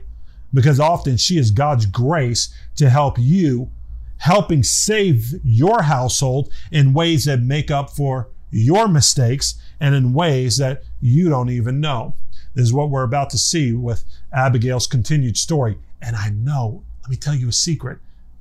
because 0.53 0.79
often 0.79 1.17
she 1.17 1.37
is 1.37 1.51
God's 1.51 1.85
grace 1.85 2.53
to 2.75 2.89
help 2.89 3.17
you, 3.19 3.69
helping 4.17 4.63
save 4.63 5.35
your 5.43 5.83
household 5.83 6.51
in 6.71 6.93
ways 6.93 7.25
that 7.25 7.41
make 7.41 7.69
up 7.69 7.89
for 7.89 8.29
your 8.49 8.87
mistakes 8.87 9.55
and 9.79 9.93
in 9.93 10.13
ways 10.13 10.57
that 10.57 10.83
you 11.01 11.29
don't 11.29 11.49
even 11.49 11.79
know. 11.79 12.15
This 12.55 12.65
is 12.65 12.73
what 12.73 12.89
we're 12.89 13.03
about 13.03 13.29
to 13.31 13.37
see 13.37 13.73
with 13.73 14.03
Abigail's 14.33 14.87
continued 14.87 15.37
story. 15.37 15.77
And 16.01 16.15
I 16.15 16.29
know, 16.29 16.83
let 17.03 17.11
me 17.11 17.17
tell 17.17 17.35
you 17.35 17.49
a 17.49 17.53
secret. 17.53 17.99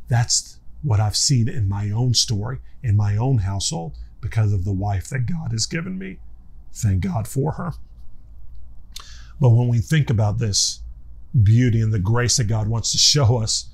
That's 0.09 0.55
what 0.83 1.00
I've 1.00 1.16
seen 1.16 1.49
in 1.49 1.68
my 1.68 1.90
own 1.90 2.14
story, 2.14 2.59
in 2.83 2.97
my 2.97 3.16
own 3.16 3.38
household, 3.38 3.97
because 4.21 4.52
of 4.52 4.64
the 4.64 4.73
wife 4.73 5.09
that 5.09 5.26
God 5.26 5.52
has 5.52 5.66
given 5.66 5.99
me. 5.99 6.18
Thank 6.73 7.00
God 7.00 7.26
for 7.26 7.52
her. 7.52 7.73
But 9.40 9.50
when 9.50 9.68
we 9.68 9.78
think 9.78 10.11
about 10.11 10.38
this, 10.38 10.83
beauty 11.42 11.80
and 11.80 11.92
the 11.92 11.99
grace 11.99 12.37
that 12.37 12.45
God 12.45 12.68
wants 12.68 12.92
to 12.92 12.99
show 12.99 13.38
us 13.38 13.68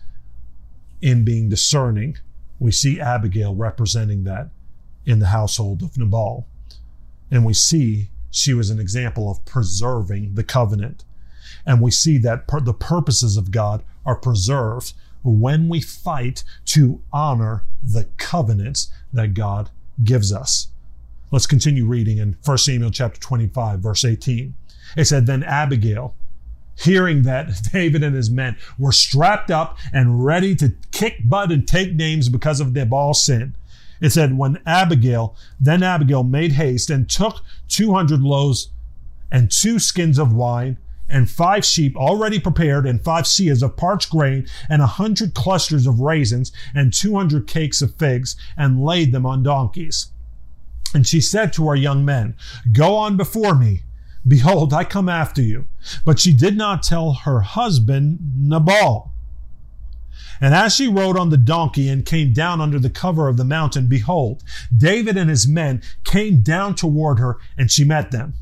in 1.01 1.25
being 1.25 1.49
discerning. 1.49 2.17
We 2.59 2.73
see 2.73 3.01
Abigail 3.01 3.55
representing 3.55 4.25
that 4.25 4.51
in 5.05 5.19
the 5.19 5.27
household 5.27 5.83
of 5.83 5.97
Nabal. 5.97 6.47
And 7.31 7.45
we 7.45 7.55
see 7.55 8.11
she 8.31 8.55
was 8.55 8.71
an 8.71 8.81
example 8.81 9.31
of 9.31 9.45
preserving 9.45 10.35
the 10.35 10.45
covenant. 10.45 11.05
And 11.67 11.81
we 11.81 11.91
see 11.91 12.19
that 12.19 12.47
per- 12.47 12.61
the 12.61 12.75
purposes 12.75 13.37
of 13.37 13.51
God 13.51 13.83
are 14.05 14.17
preserved 14.17 14.95
when 15.23 15.69
we 15.69 15.81
fight 15.81 16.45
to 16.67 17.01
honor 17.13 17.65
the 17.83 18.05
covenants 18.17 18.91
that 19.13 19.35
God 19.35 19.71
gives 20.03 20.33
us. 20.33 20.69
Let's 21.31 21.47
continue 21.47 21.87
reading 21.87 22.19
in 22.19 22.37
1 22.45 22.59
Samuel 22.59 22.91
chapter 22.91 23.21
25, 23.21 23.81
verse 23.81 24.05
18. 24.05 24.55
It 24.97 25.05
said, 25.07 25.27
Then 25.27 25.43
Abigail, 25.43 26.15
hearing 26.77 27.23
that 27.23 27.51
David 27.73 28.03
and 28.03 28.15
his 28.15 28.31
men 28.31 28.57
were 28.79 28.93
strapped 28.93 29.51
up 29.51 29.79
and 29.93 30.25
ready 30.25 30.55
to 30.57 30.75
kick 30.91 31.21
butt 31.25 31.51
and 31.51 31.67
take 31.67 31.95
names 31.95 32.29
because 32.29 32.61
of 32.61 32.73
Nabal's 32.73 33.25
sin. 33.25 33.55
It 34.01 34.11
said, 34.11 34.37
when 34.37 34.59
Abigail, 34.67 35.37
then 35.61 35.83
Abigail 35.85 36.25
made 36.25 36.53
haste 36.53 36.91
and 36.91 37.09
took 37.09 37.41
200 37.69 38.21
loaves 38.21 38.71
and 39.31 39.51
two 39.51 39.79
skins 39.79 40.19
of 40.19 40.35
wine 40.35 40.77
and 41.13 41.31
five 41.31 41.65
sheep 41.65 41.97
already 41.97 42.41
prepared 42.41 42.87
and 42.87 43.05
five 43.05 43.25
seahs 43.25 43.63
of 43.63 43.77
parched 43.77 44.11
grain 44.11 44.47
and 44.69 44.83
a 44.83 44.87
hundred 44.87 45.35
clusters 45.35 45.87
of 45.87 46.01
raisins 46.01 46.51
and 46.75 46.93
200 46.93 47.47
cakes 47.47 47.83
of 47.83 47.95
figs 47.95 48.35
and 48.57 48.83
laid 48.83 49.13
them 49.13 49.27
on 49.27 49.43
donkeys. 49.43 50.09
And 50.95 51.07
she 51.07 51.21
said 51.21 51.53
to 51.55 51.69
her 51.69 51.77
young 51.77 52.05
men, 52.05 52.35
go 52.73 52.97
on 52.97 53.17
before 53.17 53.55
me 53.55 53.83
Behold, 54.27 54.73
I 54.73 54.85
come 54.85 55.09
after 55.09 55.43
you. 55.43 55.67
But 56.05 56.21
she 56.21 56.33
did 56.33 56.57
not 56.57 56.83
tell 56.83 57.13
her 57.13 57.41
husband 57.41 58.21
Nabal. 58.37 59.13
And 60.41 60.55
as 60.55 60.75
she 60.75 60.89
rode 60.89 61.17
on 61.17 61.31
the 61.31 61.37
donkey 61.37 61.89
and 61.89 62.05
came 62.05 62.33
down 62.33 62.61
under 62.61 62.79
the 62.79 62.91
cover 62.91 63.29
of 63.29 63.37
the 63.37 63.45
mountain, 63.45 63.87
behold, 63.87 64.43
David 64.77 65.17
and 65.17 65.31
his 65.31 65.47
men 65.47 65.83
came 66.05 66.43
down 66.43 66.75
toward 66.75 67.19
her, 67.19 67.39
and 67.57 67.71
she 67.71 67.85
met 67.85 68.11
them. 68.11 68.35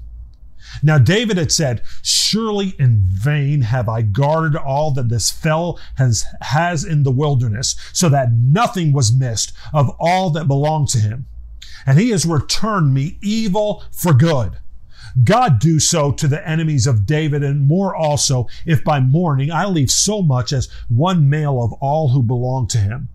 Now 0.83 0.99
David 0.99 1.37
had 1.37 1.53
said, 1.53 1.83
Surely 2.03 2.75
in 2.79 3.03
vain 3.07 3.63
have 3.63 3.89
I 3.89 4.03
guarded 4.03 4.57
all 4.57 4.91
that 4.93 5.09
this 5.09 5.31
fellow 5.31 5.79
has, 5.97 6.25
has 6.43 6.85
in 6.85 7.03
the 7.03 7.11
wilderness, 7.11 7.77
so 7.93 8.09
that 8.09 8.33
nothing 8.33 8.93
was 8.93 9.13
missed 9.13 9.53
of 9.73 9.91
all 9.99 10.31
that 10.31 10.49
belonged 10.49 10.89
to 10.89 10.99
him. 10.99 11.27
And 11.87 11.99
he 11.99 12.11
has 12.11 12.27
returned 12.27 12.95
me 12.95 13.19
evil 13.23 13.85
for 13.91 14.13
good. 14.13 14.59
God 15.25 15.59
do 15.59 15.81
so 15.81 16.13
to 16.13 16.29
the 16.29 16.47
enemies 16.47 16.87
of 16.87 17.07
David, 17.07 17.43
and 17.43 17.67
more 17.67 17.95
also, 17.95 18.47
if 18.65 18.85
by 18.85 19.01
morning 19.01 19.51
I 19.51 19.67
leave 19.67 19.91
so 19.91 20.23
much 20.23 20.53
as 20.53 20.69
one 20.89 21.29
male 21.29 21.63
of 21.63 21.73
all 21.75 22.11
who 22.11 22.23
belong 22.23 22.69
to 22.69 22.79
him. 22.79 23.09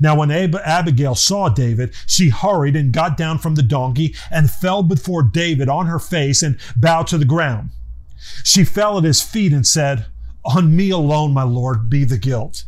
Now, 0.00 0.16
when 0.16 0.30
Ab- 0.30 0.56
Abigail 0.56 1.14
saw 1.14 1.48
David, 1.48 1.94
she 2.06 2.28
hurried 2.28 2.76
and 2.76 2.92
got 2.92 3.16
down 3.16 3.38
from 3.38 3.54
the 3.54 3.62
donkey 3.62 4.14
and 4.30 4.50
fell 4.50 4.82
before 4.82 5.22
David 5.22 5.68
on 5.68 5.86
her 5.86 5.98
face 5.98 6.42
and 6.42 6.58
bowed 6.76 7.06
to 7.08 7.18
the 7.18 7.24
ground. 7.24 7.70
She 8.44 8.64
fell 8.64 8.98
at 8.98 9.04
his 9.04 9.22
feet 9.22 9.52
and 9.52 9.66
said, 9.66 10.06
On 10.44 10.76
me 10.76 10.90
alone, 10.90 11.32
my 11.32 11.44
Lord, 11.44 11.88
be 11.88 12.04
the 12.04 12.18
guilt. 12.18 12.64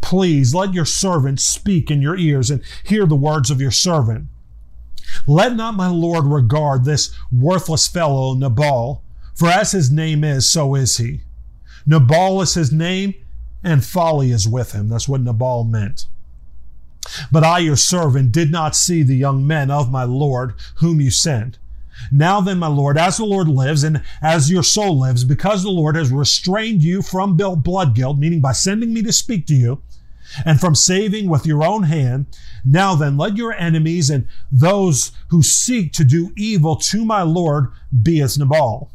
Please 0.00 0.54
let 0.54 0.74
your 0.74 0.84
servant 0.84 1.40
speak 1.40 1.90
in 1.90 2.02
your 2.02 2.16
ears 2.16 2.50
and 2.50 2.62
hear 2.84 3.06
the 3.06 3.16
words 3.16 3.50
of 3.50 3.60
your 3.60 3.70
servant. 3.70 4.26
Let 5.26 5.56
not 5.56 5.74
my 5.74 5.88
Lord 5.88 6.26
regard 6.26 6.84
this 6.84 7.14
worthless 7.32 7.88
fellow 7.88 8.34
Nabal, 8.34 9.02
for 9.34 9.48
as 9.48 9.72
his 9.72 9.90
name 9.90 10.24
is, 10.24 10.50
so 10.50 10.74
is 10.74 10.98
he. 10.98 11.22
Nabal 11.86 12.42
is 12.42 12.54
his 12.54 12.72
name, 12.72 13.14
and 13.64 13.84
folly 13.84 14.30
is 14.30 14.46
with 14.46 14.72
him. 14.72 14.88
That's 14.88 15.08
what 15.08 15.20
Nabal 15.20 15.64
meant. 15.64 16.06
But 17.30 17.44
I, 17.44 17.58
your 17.58 17.76
servant, 17.76 18.32
did 18.32 18.50
not 18.50 18.76
see 18.76 19.02
the 19.02 19.16
young 19.16 19.46
men 19.46 19.70
of 19.70 19.90
my 19.90 20.04
Lord 20.04 20.54
whom 20.76 21.00
you 21.00 21.10
sent. 21.10 21.58
Now 22.12 22.40
then, 22.40 22.58
my 22.58 22.68
Lord, 22.68 22.96
as 22.96 23.16
the 23.16 23.24
Lord 23.24 23.48
lives 23.48 23.82
and 23.82 24.02
as 24.22 24.50
your 24.50 24.62
soul 24.62 24.98
lives, 24.98 25.24
because 25.24 25.62
the 25.62 25.70
Lord 25.70 25.96
has 25.96 26.12
restrained 26.12 26.82
you 26.82 27.02
from 27.02 27.36
blood 27.36 27.94
guilt, 27.94 28.18
meaning 28.18 28.40
by 28.40 28.52
sending 28.52 28.94
me 28.94 29.02
to 29.02 29.12
speak 29.12 29.46
to 29.46 29.54
you, 29.54 29.82
and 30.44 30.60
from 30.60 30.74
saving 30.74 31.28
with 31.28 31.46
your 31.46 31.64
own 31.64 31.84
hand. 31.84 32.26
Now 32.64 32.94
then, 32.94 33.16
let 33.16 33.36
your 33.36 33.52
enemies 33.52 34.10
and 34.10 34.26
those 34.52 35.12
who 35.30 35.42
seek 35.42 35.92
to 35.94 36.04
do 36.04 36.32
evil 36.36 36.76
to 36.76 37.04
my 37.04 37.22
Lord 37.22 37.68
be 38.02 38.20
as 38.20 38.38
Nabal. 38.38 38.90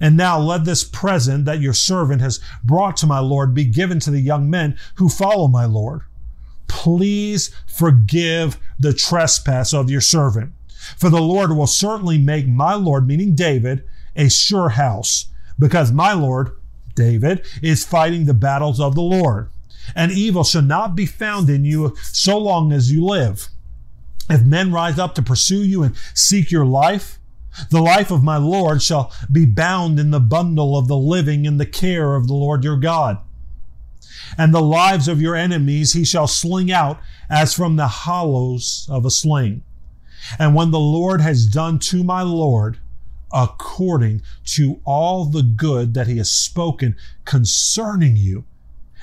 And 0.00 0.16
now 0.16 0.38
let 0.38 0.64
this 0.64 0.82
present 0.82 1.44
that 1.44 1.60
your 1.60 1.74
servant 1.74 2.22
has 2.22 2.40
brought 2.64 2.96
to 2.98 3.06
my 3.06 3.20
Lord 3.20 3.54
be 3.54 3.64
given 3.64 4.00
to 4.00 4.10
the 4.10 4.20
young 4.20 4.50
men 4.50 4.76
who 4.96 5.08
follow 5.08 5.46
my 5.46 5.64
Lord. 5.64 6.02
Please 6.72 7.54
forgive 7.66 8.58
the 8.78 8.94
trespass 8.94 9.74
of 9.74 9.90
your 9.90 10.00
servant. 10.00 10.52
For 10.96 11.10
the 11.10 11.20
Lord 11.20 11.54
will 11.54 11.66
certainly 11.66 12.16
make 12.16 12.48
my 12.48 12.74
Lord, 12.74 13.06
meaning 13.06 13.34
David, 13.34 13.84
a 14.16 14.30
sure 14.30 14.70
house, 14.70 15.26
because 15.58 15.92
my 15.92 16.14
Lord 16.14 16.52
David, 16.94 17.46
is 17.62 17.84
fighting 17.84 18.24
the 18.24 18.32
battles 18.32 18.80
of 18.80 18.94
the 18.94 19.02
Lord. 19.02 19.50
And 19.94 20.10
evil 20.12 20.44
shall 20.44 20.62
not 20.62 20.96
be 20.96 21.04
found 21.04 21.50
in 21.50 21.66
you 21.66 21.94
so 22.04 22.38
long 22.38 22.72
as 22.72 22.90
you 22.90 23.04
live. 23.04 23.48
If 24.30 24.42
men 24.42 24.72
rise 24.72 24.98
up 24.98 25.14
to 25.16 25.22
pursue 25.22 25.62
you 25.62 25.82
and 25.82 25.94
seek 26.14 26.50
your 26.50 26.64
life, 26.64 27.18
the 27.70 27.82
life 27.82 28.10
of 28.10 28.24
my 28.24 28.38
Lord 28.38 28.82
shall 28.82 29.12
be 29.30 29.44
bound 29.44 30.00
in 30.00 30.10
the 30.10 30.20
bundle 30.20 30.78
of 30.78 30.88
the 30.88 30.96
living 30.96 31.44
in 31.44 31.58
the 31.58 31.66
care 31.66 32.14
of 32.14 32.28
the 32.28 32.34
Lord 32.34 32.64
your 32.64 32.78
God. 32.78 33.18
And 34.38 34.52
the 34.54 34.62
lives 34.62 35.08
of 35.08 35.20
your 35.20 35.34
enemies 35.36 35.92
he 35.92 36.04
shall 36.04 36.26
sling 36.26 36.72
out 36.72 37.00
as 37.28 37.54
from 37.54 37.76
the 37.76 37.88
hollows 37.88 38.86
of 38.90 39.04
a 39.04 39.10
sling. 39.10 39.62
And 40.38 40.54
when 40.54 40.70
the 40.70 40.80
Lord 40.80 41.20
has 41.20 41.46
done 41.46 41.78
to 41.80 42.04
my 42.04 42.22
Lord 42.22 42.78
according 43.32 44.22
to 44.44 44.80
all 44.84 45.24
the 45.24 45.42
good 45.42 45.94
that 45.94 46.06
he 46.06 46.18
has 46.18 46.30
spoken 46.30 46.96
concerning 47.24 48.16
you, 48.16 48.44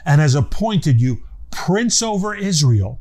and 0.05 0.21
has 0.21 0.36
appointed 0.36 1.01
you 1.01 1.24
prince 1.51 2.01
over 2.01 2.36
Israel, 2.36 3.00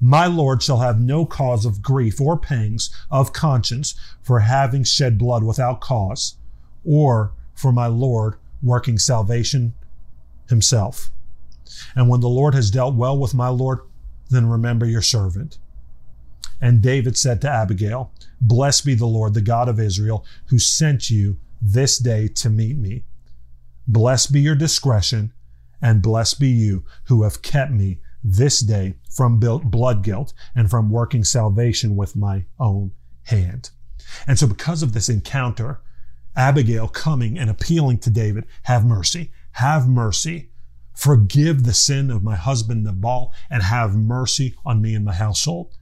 my 0.00 0.26
Lord 0.26 0.62
shall 0.62 0.78
have 0.78 1.00
no 1.00 1.26
cause 1.26 1.64
of 1.66 1.82
grief 1.82 2.20
or 2.20 2.36
pangs 2.38 2.90
of 3.10 3.32
conscience 3.32 3.94
for 4.22 4.40
having 4.40 4.84
shed 4.84 5.18
blood 5.18 5.44
without 5.44 5.80
cause, 5.80 6.36
or 6.84 7.32
for 7.54 7.72
my 7.72 7.86
Lord 7.86 8.36
working 8.62 8.98
salvation 8.98 9.74
himself. 10.48 11.10
And 11.94 12.08
when 12.08 12.20
the 12.20 12.28
Lord 12.28 12.54
has 12.54 12.70
dealt 12.70 12.94
well 12.94 13.18
with 13.18 13.34
my 13.34 13.48
Lord, 13.48 13.80
then 14.28 14.46
remember 14.46 14.86
your 14.86 15.02
servant. 15.02 15.58
And 16.60 16.82
David 16.82 17.16
said 17.16 17.40
to 17.40 17.50
Abigail, 17.50 18.12
Blessed 18.40 18.84
be 18.84 18.94
the 18.94 19.06
Lord, 19.06 19.34
the 19.34 19.40
God 19.40 19.68
of 19.68 19.80
Israel, 19.80 20.24
who 20.46 20.58
sent 20.58 21.10
you 21.10 21.38
this 21.60 21.98
day 21.98 22.28
to 22.28 22.50
meet 22.50 22.76
me. 22.76 23.04
Blessed 23.86 24.32
be 24.32 24.40
your 24.40 24.54
discretion, 24.54 25.32
and 25.82 26.02
blessed 26.02 26.38
be 26.38 26.48
you 26.48 26.84
who 27.04 27.22
have 27.22 27.42
kept 27.42 27.72
me 27.72 28.00
this 28.22 28.60
day 28.60 28.94
from 29.10 29.40
blood 29.40 30.04
guilt 30.04 30.34
and 30.54 30.70
from 30.70 30.90
working 30.90 31.24
salvation 31.24 31.96
with 31.96 32.14
my 32.14 32.44
own 32.58 32.92
hand. 33.24 33.70
And 34.26 34.38
so 34.38 34.46
because 34.46 34.82
of 34.82 34.92
this 34.92 35.08
encounter, 35.08 35.80
Abigail 36.36 36.88
coming 36.88 37.38
and 37.38 37.50
appealing 37.50 37.98
to 37.98 38.10
David, 38.10 38.44
have 38.64 38.84
mercy, 38.84 39.32
have 39.52 39.88
mercy, 39.88 40.50
forgive 40.94 41.64
the 41.64 41.74
sin 41.74 42.10
of 42.10 42.22
my 42.22 42.36
husband 42.36 42.84
Nabal 42.84 43.32
and 43.48 43.62
have 43.62 43.94
mercy 43.94 44.54
on 44.64 44.82
me 44.82 44.94
and 44.94 45.04
my 45.04 45.14
household. 45.14 45.76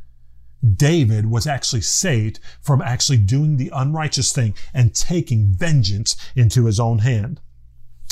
David 0.77 1.27
was 1.27 1.47
actually 1.47 1.83
saved 1.83 2.41
from 2.61 2.83
actually 2.83 3.19
doing 3.19 3.57
the 3.57 3.71
unrighteous 3.73 4.33
thing 4.33 4.55
and 4.75 4.95
taking 4.95 5.53
vengeance 5.53 6.17
into 6.35 6.67
his 6.67 6.81
own 6.81 6.99
hand. 6.99 7.41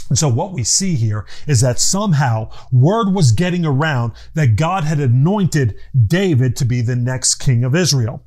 And 0.08 0.18
so 0.18 0.28
what 0.28 0.52
we 0.52 0.62
see 0.62 0.94
here 0.94 1.26
is 1.46 1.60
that 1.62 1.80
somehow 1.80 2.50
word 2.70 3.12
was 3.12 3.32
getting 3.32 3.64
around 3.64 4.12
that 4.34 4.56
God 4.56 4.84
had 4.84 5.00
anointed 5.00 5.76
David 6.06 6.54
to 6.56 6.64
be 6.64 6.80
the 6.80 6.94
next 6.94 7.36
king 7.36 7.64
of 7.64 7.74
Israel. 7.74 8.24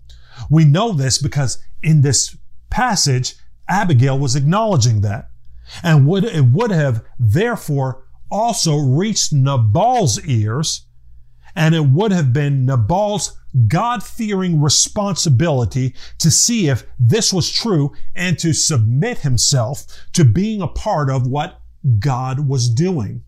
We 0.50 0.66
know 0.66 0.92
this 0.92 1.22
because 1.22 1.64
in 1.82 2.02
this 2.02 2.36
passage, 2.70 3.36
Abigail 3.70 4.20
was 4.20 4.36
acknowledging 4.36 5.02
that. 5.02 5.30
And 5.84 6.08
would, 6.08 6.26
it 6.26 6.46
would 6.46 6.72
have 6.72 7.06
therefore 7.18 8.04
also 8.32 8.76
reached 8.78 9.34
Nabal's 9.34 10.24
ears, 10.26 10.86
and 11.56 11.76
it 11.76 11.86
would 11.86 12.12
have 12.12 12.32
been 12.32 12.66
Nabal's 12.66 13.40
God 13.68 14.04
fearing 14.04 14.62
responsibility 14.62 15.96
to 16.20 16.30
see 16.30 16.70
if 16.70 16.86
this 17.00 17.34
was 17.34 17.50
true 17.50 17.94
and 18.16 18.38
to 18.40 18.54
submit 18.54 19.20
himself 19.20 19.86
to 20.14 20.24
being 20.24 20.62
a 20.62 20.68
part 20.68 21.10
of 21.10 21.26
what 21.26 21.62
God 21.98 22.48
was 22.48 22.70
doing. 22.70 23.24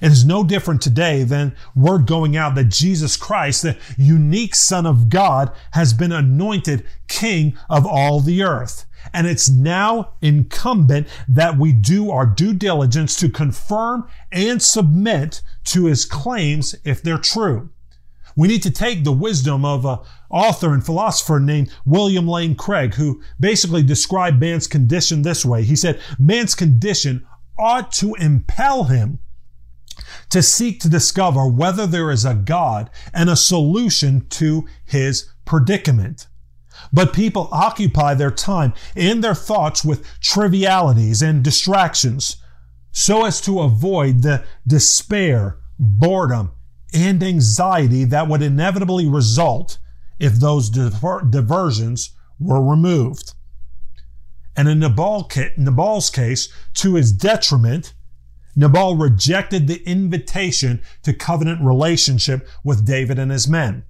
It 0.00 0.12
is 0.12 0.24
no 0.24 0.44
different 0.44 0.80
today 0.80 1.24
than 1.24 1.54
word 1.74 2.06
going 2.06 2.36
out 2.36 2.54
that 2.54 2.70
Jesus 2.70 3.16
Christ, 3.16 3.62
the 3.62 3.76
unique 3.98 4.54
Son 4.54 4.86
of 4.86 5.08
God, 5.08 5.52
has 5.72 5.92
been 5.92 6.12
anointed 6.12 6.86
King 7.08 7.56
of 7.68 7.86
all 7.86 8.20
the 8.20 8.42
earth. 8.42 8.86
And 9.12 9.26
it's 9.26 9.48
now 9.48 10.14
incumbent 10.20 11.08
that 11.28 11.58
we 11.58 11.72
do 11.72 12.10
our 12.10 12.26
due 12.26 12.52
diligence 12.52 13.16
to 13.16 13.28
confirm 13.28 14.08
and 14.30 14.62
submit 14.62 15.42
to 15.64 15.86
his 15.86 16.04
claims 16.04 16.74
if 16.84 17.02
they're 17.02 17.18
true. 17.18 17.70
We 18.36 18.48
need 18.48 18.62
to 18.62 18.70
take 18.70 19.04
the 19.04 19.12
wisdom 19.12 19.64
of 19.64 19.84
an 19.84 19.98
author 20.30 20.72
and 20.72 20.84
philosopher 20.84 21.40
named 21.40 21.72
William 21.84 22.28
Lane 22.28 22.54
Craig, 22.54 22.94
who 22.94 23.22
basically 23.38 23.82
described 23.82 24.40
man's 24.40 24.66
condition 24.66 25.22
this 25.22 25.44
way. 25.44 25.62
He 25.62 25.76
said, 25.76 26.00
man's 26.18 26.54
condition 26.54 27.26
ought 27.58 27.92
to 27.92 28.14
impel 28.14 28.84
him 28.84 29.18
to 30.30 30.42
seek 30.42 30.80
to 30.80 30.88
discover 30.88 31.46
whether 31.46 31.86
there 31.86 32.10
is 32.10 32.24
a 32.24 32.34
God 32.34 32.90
and 33.12 33.28
a 33.28 33.36
solution 33.36 34.26
to 34.30 34.66
his 34.84 35.28
predicament. 35.44 36.26
But 36.92 37.12
people 37.12 37.48
occupy 37.52 38.14
their 38.14 38.30
time 38.30 38.72
and 38.96 39.22
their 39.22 39.34
thoughts 39.34 39.84
with 39.84 40.06
trivialities 40.20 41.22
and 41.22 41.42
distractions 41.42 42.36
so 42.92 43.24
as 43.24 43.40
to 43.42 43.60
avoid 43.60 44.22
the 44.22 44.44
despair, 44.66 45.58
boredom, 45.78 46.52
and 46.92 47.22
anxiety 47.22 48.04
that 48.04 48.28
would 48.28 48.42
inevitably 48.42 49.06
result 49.06 49.78
if 50.18 50.34
those 50.34 50.70
diver- 50.70 51.26
diversions 51.28 52.10
were 52.38 52.62
removed. 52.62 53.34
And 54.56 54.68
in 54.68 54.80
Nabal 54.80 55.24
ca- 55.24 55.52
Nabal's 55.56 56.10
case, 56.10 56.52
to 56.74 56.94
his 56.94 57.12
detriment, 57.12 57.94
Nabal 58.56 58.96
rejected 58.96 59.66
the 59.66 59.82
invitation 59.88 60.82
to 61.02 61.12
covenant 61.12 61.62
relationship 61.62 62.48
with 62.64 62.86
David 62.86 63.18
and 63.18 63.30
his 63.30 63.48
men. 63.48 63.84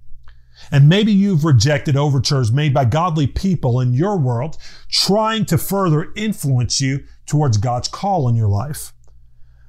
And 0.71 0.89
maybe 0.89 1.13
you've 1.13 1.45
rejected 1.45 1.97
overtures 1.97 2.53
made 2.53 2.75
by 2.75 2.85
godly 2.85 3.27
people 3.27 3.81
in 3.81 3.95
your 3.95 4.19
world 4.19 4.59
trying 4.91 5.47
to 5.47 5.59
further 5.59 6.13
influence 6.15 6.81
you 6.81 7.05
towards 7.27 7.57
God's 7.57 7.89
call 7.89 8.29
in 8.29 8.37
your 8.37 8.49
life. 8.49 8.93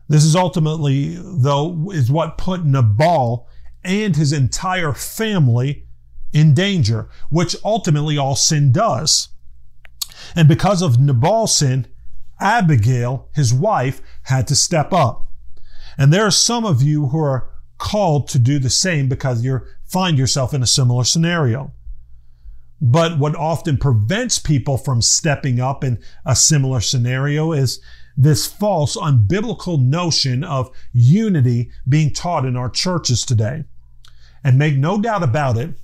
This 0.10 0.26
is 0.26 0.36
ultimately, 0.36 1.18
though, 1.18 1.90
is 1.92 2.12
what 2.12 2.38
put 2.38 2.66
Nabal 2.66 3.48
and 3.84 4.16
his 4.16 4.34
entire 4.34 4.92
family 4.92 5.86
in 6.34 6.54
danger, 6.54 7.10
which 7.30 7.56
ultimately 7.64 8.18
all 8.18 8.36
sin 8.36 8.72
does. 8.72 9.30
And 10.36 10.48
because 10.48 10.82
of 10.82 11.00
Nabal's 11.00 11.56
sin, 11.56 11.88
Abigail, 12.42 13.30
his 13.34 13.54
wife, 13.54 14.02
had 14.24 14.48
to 14.48 14.56
step 14.56 14.92
up. 14.92 15.28
And 15.98 16.12
there 16.12 16.26
are 16.26 16.32
some 16.32 16.66
of 16.66 16.82
you 16.82 17.08
who 17.08 17.20
are 17.20 17.50
called 17.78 18.28
to 18.30 18.40
do 18.40 18.60
the 18.60 18.70
same 18.70 19.08
because 19.08 19.44
you 19.44 19.62
find 19.86 20.18
yourself 20.18 20.54
in 20.54 20.64
a 20.64 20.68
similar 20.68 21.04
scenario. 21.04 21.74
But 22.82 23.20
what 23.20 23.36
often 23.36 23.78
prevents 23.78 24.40
people 24.40 24.78
from 24.78 25.02
stepping 25.02 25.60
up 25.60 25.84
in 25.84 26.00
a 26.26 26.36
similar 26.36 26.82
scenario 26.82 27.52
is 27.52 27.80
this 28.18 28.48
false, 28.48 28.96
unbiblical 28.96 29.80
notion 29.80 30.44
of 30.44 30.72
unity 30.92 31.72
being 31.88 32.12
taught 32.12 32.46
in 32.46 32.58
our 32.58 32.70
churches 32.70 33.24
today. 33.24 33.66
And 34.44 34.58
make 34.58 34.78
no 34.78 35.00
doubt 35.00 35.22
about 35.24 35.58
it, 35.58 35.76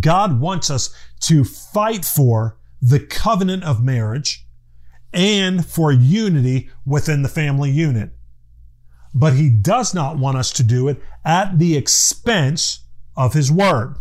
God 0.00 0.40
wants 0.40 0.70
us 0.70 0.94
to 1.20 1.44
fight 1.44 2.04
for 2.04 2.56
the 2.80 3.00
covenant 3.00 3.64
of 3.64 3.84
marriage 3.84 4.43
and 5.14 5.64
for 5.64 5.92
unity 5.92 6.68
within 6.84 7.22
the 7.22 7.28
family 7.28 7.70
unit. 7.70 8.10
But 9.14 9.34
he 9.34 9.48
does 9.48 9.94
not 9.94 10.18
want 10.18 10.36
us 10.36 10.52
to 10.54 10.62
do 10.62 10.88
it 10.88 11.00
at 11.24 11.58
the 11.58 11.76
expense 11.76 12.80
of 13.16 13.32
his 13.32 13.50
word. 13.50 13.94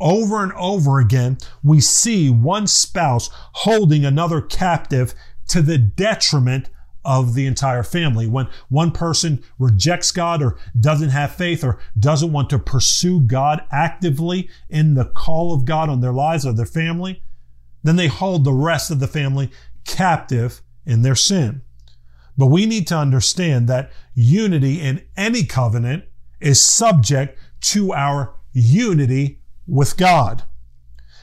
Over 0.00 0.42
and 0.42 0.52
over 0.54 0.98
again, 0.98 1.38
we 1.62 1.80
see 1.80 2.30
one 2.30 2.66
spouse 2.66 3.30
holding 3.52 4.04
another 4.04 4.40
captive 4.40 5.14
to 5.48 5.60
the 5.60 5.78
detriment 5.78 6.70
of 7.04 7.34
the 7.34 7.46
entire 7.46 7.82
family. 7.82 8.26
When 8.26 8.48
one 8.68 8.90
person 8.90 9.44
rejects 9.58 10.12
God 10.12 10.42
or 10.42 10.56
doesn't 10.78 11.10
have 11.10 11.34
faith 11.34 11.62
or 11.62 11.78
doesn't 11.98 12.32
want 12.32 12.48
to 12.50 12.58
pursue 12.58 13.20
God 13.20 13.62
actively 13.70 14.48
in 14.70 14.94
the 14.94 15.04
call 15.04 15.52
of 15.52 15.64
God 15.64 15.88
on 15.88 16.00
their 16.00 16.12
lives 16.12 16.46
or 16.46 16.52
their 16.52 16.64
family, 16.64 17.22
then 17.82 17.96
they 17.96 18.06
hold 18.06 18.44
the 18.44 18.52
rest 18.52 18.90
of 18.90 19.00
the 19.00 19.08
family 19.08 19.50
captive 19.84 20.62
in 20.84 21.02
their 21.02 21.14
sin. 21.14 21.62
But 22.36 22.46
we 22.46 22.66
need 22.66 22.86
to 22.88 22.96
understand 22.96 23.68
that 23.68 23.92
unity 24.14 24.80
in 24.80 25.04
any 25.16 25.44
covenant 25.44 26.04
is 26.40 26.64
subject 26.64 27.38
to 27.60 27.92
our 27.92 28.34
unity 28.52 29.40
with 29.66 29.96
God. 29.96 30.44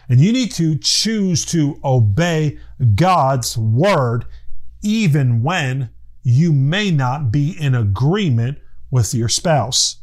And 0.07 0.19
you 0.19 0.31
need 0.31 0.51
to 0.53 0.77
choose 0.77 1.45
to 1.45 1.79
obey 1.83 2.57
God's 2.95 3.57
word 3.57 4.25
even 4.81 5.43
when 5.43 5.89
you 6.23 6.53
may 6.53 6.89
not 6.89 7.31
be 7.31 7.55
in 7.59 7.75
agreement 7.75 8.59
with 8.89 9.13
your 9.13 9.29
spouse. 9.29 9.97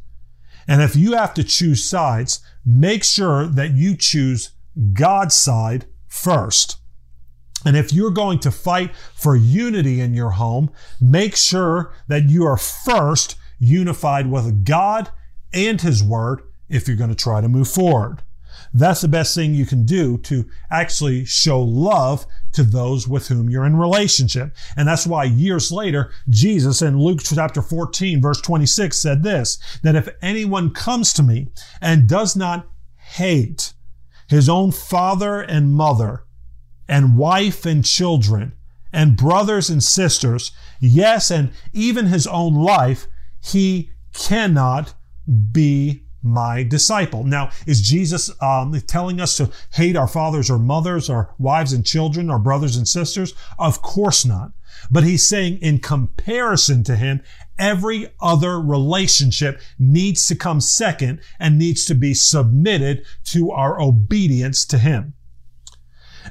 And 0.68 0.82
if 0.82 0.96
you 0.96 1.14
have 1.14 1.34
to 1.34 1.44
choose 1.44 1.88
sides, 1.88 2.40
make 2.64 3.04
sure 3.04 3.46
that 3.46 3.72
you 3.72 3.96
choose 3.96 4.50
God's 4.92 5.34
side 5.34 5.86
first. 6.08 6.78
And 7.64 7.76
if 7.76 7.92
you're 7.92 8.10
going 8.10 8.38
to 8.40 8.50
fight 8.50 8.94
for 9.14 9.34
unity 9.34 10.00
in 10.00 10.14
your 10.14 10.30
home, 10.30 10.70
make 11.00 11.36
sure 11.36 11.92
that 12.08 12.28
you 12.28 12.44
are 12.44 12.56
first 12.56 13.36
unified 13.58 14.30
with 14.30 14.64
God 14.64 15.10
and 15.52 15.80
His 15.80 16.02
Word 16.02 16.42
if 16.68 16.86
you're 16.86 16.96
going 16.96 17.10
to 17.10 17.16
try 17.16 17.40
to 17.40 17.48
move 17.48 17.68
forward. 17.68 18.22
That's 18.72 19.00
the 19.00 19.08
best 19.08 19.34
thing 19.34 19.54
you 19.54 19.66
can 19.66 19.84
do 19.86 20.18
to 20.18 20.46
actually 20.70 21.24
show 21.24 21.60
love 21.60 22.26
to 22.52 22.62
those 22.62 23.08
with 23.08 23.28
whom 23.28 23.48
you're 23.48 23.64
in 23.64 23.76
relationship. 23.76 24.54
And 24.76 24.88
that's 24.88 25.06
why 25.06 25.24
years 25.24 25.70
later, 25.72 26.12
Jesus 26.28 26.82
in 26.82 26.98
Luke 26.98 27.20
chapter 27.22 27.62
14 27.62 28.20
verse 28.20 28.40
26 28.40 28.96
said 28.96 29.22
this, 29.22 29.58
that 29.82 29.96
if 29.96 30.08
anyone 30.20 30.70
comes 30.70 31.12
to 31.14 31.22
me 31.22 31.48
and 31.80 32.08
does 32.08 32.36
not 32.36 32.66
hate 32.96 33.72
his 34.28 34.48
own 34.48 34.72
father 34.72 35.40
and 35.40 35.72
mother 35.72 36.25
and 36.88 37.16
wife 37.16 37.66
and 37.66 37.84
children 37.84 38.52
and 38.92 39.16
brothers 39.16 39.68
and 39.68 39.82
sisters, 39.82 40.52
yes, 40.80 41.30
and 41.30 41.50
even 41.72 42.06
his 42.06 42.26
own 42.26 42.54
life, 42.54 43.06
he 43.40 43.90
cannot 44.14 44.94
be 45.52 46.04
my 46.22 46.62
disciple. 46.62 47.24
Now, 47.24 47.50
is 47.66 47.80
Jesus 47.80 48.30
um, 48.42 48.72
telling 48.86 49.20
us 49.20 49.36
to 49.36 49.50
hate 49.74 49.96
our 49.96 50.08
fathers 50.08 50.50
or 50.50 50.58
mothers, 50.58 51.08
our 51.08 51.34
wives 51.38 51.72
and 51.72 51.84
children, 51.84 52.30
our 52.30 52.38
brothers 52.38 52.76
and 52.76 52.88
sisters? 52.88 53.34
Of 53.58 53.82
course 53.82 54.24
not. 54.24 54.52
But 54.90 55.04
he's 55.04 55.28
saying 55.28 55.58
in 55.58 55.78
comparison 55.78 56.84
to 56.84 56.96
him, 56.96 57.22
every 57.58 58.08
other 58.20 58.60
relationship 58.60 59.60
needs 59.78 60.26
to 60.28 60.36
come 60.36 60.60
second 60.60 61.20
and 61.38 61.58
needs 61.58 61.84
to 61.86 61.94
be 61.94 62.12
submitted 62.14 63.04
to 63.24 63.50
our 63.50 63.80
obedience 63.80 64.64
to 64.66 64.78
him. 64.78 65.14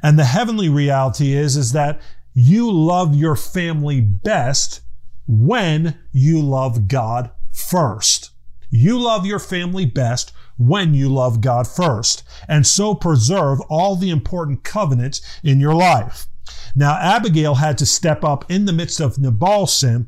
And 0.01 0.17
the 0.17 0.25
heavenly 0.25 0.69
reality 0.69 1.33
is, 1.33 1.57
is 1.57 1.71
that 1.71 2.01
you 2.33 2.71
love 2.71 3.15
your 3.15 3.35
family 3.35 4.01
best 4.01 4.81
when 5.27 5.97
you 6.11 6.41
love 6.41 6.87
God 6.87 7.31
first. 7.51 8.31
You 8.69 8.99
love 8.99 9.25
your 9.25 9.39
family 9.39 9.85
best 9.85 10.33
when 10.57 10.93
you 10.93 11.09
love 11.09 11.41
God 11.41 11.67
first, 11.67 12.23
and 12.47 12.65
so 12.65 12.95
preserve 12.95 13.59
all 13.69 13.95
the 13.95 14.09
important 14.09 14.63
covenants 14.63 15.21
in 15.43 15.59
your 15.59 15.73
life. 15.73 16.27
Now, 16.75 16.97
Abigail 16.97 17.55
had 17.55 17.77
to 17.79 17.85
step 17.85 18.23
up 18.23 18.49
in 18.49 18.65
the 18.65 18.73
midst 18.73 18.99
of 18.99 19.17
Nabal's 19.17 19.77
sin 19.77 20.07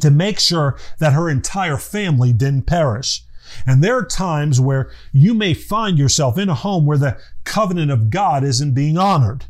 to 0.00 0.10
make 0.10 0.38
sure 0.38 0.78
that 0.98 1.12
her 1.12 1.28
entire 1.28 1.78
family 1.78 2.32
didn't 2.32 2.66
perish. 2.66 3.22
And 3.66 3.82
there 3.82 3.96
are 3.96 4.04
times 4.04 4.60
where 4.60 4.90
you 5.12 5.34
may 5.34 5.54
find 5.54 5.98
yourself 5.98 6.38
in 6.38 6.48
a 6.48 6.54
home 6.54 6.86
where 6.86 6.98
the 6.98 7.18
covenant 7.44 7.90
of 7.90 8.10
God 8.10 8.44
isn't 8.44 8.74
being 8.74 8.98
honored. 8.98 9.46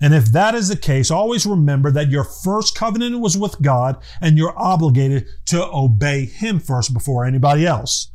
And 0.00 0.14
if 0.14 0.26
that 0.26 0.54
is 0.54 0.68
the 0.68 0.76
case, 0.76 1.10
always 1.10 1.46
remember 1.46 1.90
that 1.90 2.10
your 2.10 2.24
first 2.24 2.76
covenant 2.76 3.20
was 3.20 3.36
with 3.36 3.62
God 3.62 4.02
and 4.20 4.36
you're 4.36 4.58
obligated 4.58 5.26
to 5.46 5.64
obey 5.64 6.26
Him 6.26 6.58
first 6.60 6.92
before 6.92 7.24
anybody 7.24 7.66
else. 7.66 8.10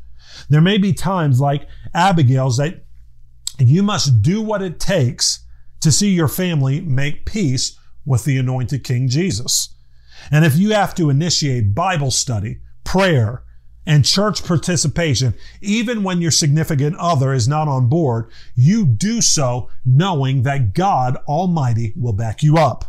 There 0.49 0.61
may 0.61 0.77
be 0.77 0.93
times 0.93 1.39
like 1.39 1.67
Abigail's 1.93 2.57
that 2.57 2.85
you 3.57 3.83
must 3.83 4.21
do 4.21 4.41
what 4.41 4.61
it 4.61 4.79
takes 4.79 5.45
to 5.81 5.91
see 5.91 6.11
your 6.11 6.27
family 6.27 6.81
make 6.81 7.25
peace 7.25 7.77
with 8.05 8.25
the 8.25 8.37
anointed 8.37 8.83
King 8.83 9.07
Jesus. 9.07 9.75
And 10.31 10.45
if 10.45 10.57
you 10.57 10.71
have 10.71 10.93
to 10.95 11.09
initiate 11.09 11.73
Bible 11.73 12.11
study, 12.11 12.59
prayer, 12.83 13.43
and 13.85 14.05
church 14.05 14.43
participation, 14.43 15.33
even 15.61 16.03
when 16.03 16.21
your 16.21 16.31
significant 16.31 16.95
other 16.97 17.33
is 17.33 17.47
not 17.47 17.67
on 17.67 17.87
board, 17.87 18.29
you 18.55 18.85
do 18.85 19.21
so 19.21 19.69
knowing 19.85 20.43
that 20.43 20.73
God 20.73 21.17
Almighty 21.27 21.93
will 21.95 22.13
back 22.13 22.43
you 22.43 22.57
up. 22.57 22.85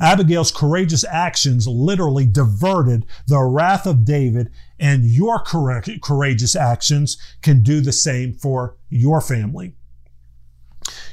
Abigail's 0.00 0.52
courageous 0.52 1.04
actions 1.04 1.66
literally 1.66 2.24
diverted 2.24 3.04
the 3.26 3.40
wrath 3.40 3.86
of 3.86 4.04
David, 4.04 4.50
and 4.78 5.04
your 5.04 5.42
courageous 5.42 6.54
actions 6.54 7.16
can 7.42 7.62
do 7.62 7.80
the 7.80 7.92
same 7.92 8.32
for 8.32 8.76
your 8.90 9.20
family. 9.20 9.74